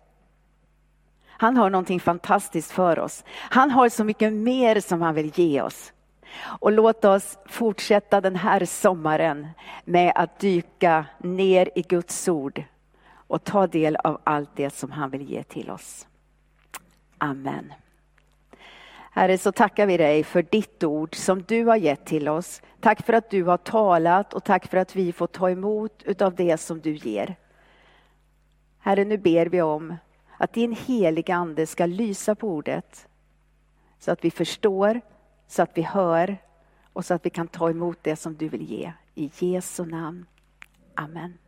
Han 1.26 1.56
har 1.56 1.70
någonting 1.70 2.00
fantastiskt 2.00 2.70
för 2.70 2.98
oss. 2.98 3.24
Han 3.28 3.70
har 3.70 3.88
så 3.88 4.04
mycket 4.04 4.32
mer 4.32 4.80
som 4.80 5.02
han 5.02 5.14
vill 5.14 5.32
ge 5.34 5.62
oss. 5.62 5.92
Och 6.40 6.72
låt 6.72 7.04
oss 7.04 7.38
fortsätta 7.46 8.20
den 8.20 8.36
här 8.36 8.64
sommaren 8.64 9.48
med 9.84 10.12
att 10.14 10.38
dyka 10.38 11.06
ner 11.18 11.70
i 11.74 11.82
Guds 11.82 12.28
ord 12.28 12.64
och 13.10 13.44
ta 13.44 13.66
del 13.66 13.96
av 13.96 14.20
allt 14.24 14.50
det 14.56 14.70
som 14.70 14.90
han 14.90 15.10
vill 15.10 15.30
ge 15.30 15.42
till 15.42 15.70
oss. 15.70 16.06
Amen. 17.18 17.72
Herre, 19.18 19.38
så 19.38 19.52
tackar 19.52 19.86
vi 19.86 19.96
dig 19.96 20.24
för 20.24 20.42
ditt 20.42 20.84
ord 20.84 21.16
som 21.16 21.42
du 21.42 21.64
har 21.64 21.76
gett 21.76 22.06
till 22.06 22.28
oss. 22.28 22.62
Tack 22.80 23.06
för 23.06 23.12
att 23.12 23.30
du 23.30 23.44
har 23.44 23.56
talat 23.56 24.34
och 24.34 24.44
tack 24.44 24.66
för 24.66 24.76
att 24.76 24.96
vi 24.96 25.12
får 25.12 25.26
ta 25.26 25.50
emot 25.50 26.02
utav 26.02 26.34
det 26.34 26.58
som 26.58 26.80
du 26.80 26.94
ger. 26.94 27.36
Herre, 28.78 29.04
nu 29.04 29.18
ber 29.18 29.46
vi 29.46 29.62
om 29.62 29.96
att 30.36 30.52
din 30.52 30.76
heliga 30.86 31.34
Ande 31.34 31.66
ska 31.66 31.86
lysa 31.86 32.34
på 32.34 32.48
ordet 32.48 33.08
så 33.98 34.10
att 34.10 34.24
vi 34.24 34.30
förstår, 34.30 35.00
så 35.46 35.62
att 35.62 35.70
vi 35.74 35.82
hör 35.82 36.36
och 36.92 37.04
så 37.04 37.14
att 37.14 37.26
vi 37.26 37.30
kan 37.30 37.48
ta 37.48 37.70
emot 37.70 37.98
det 38.02 38.16
som 38.16 38.34
du 38.34 38.48
vill 38.48 38.70
ge. 38.70 38.92
I 39.14 39.30
Jesu 39.38 39.84
namn. 39.86 40.26
Amen. 40.94 41.38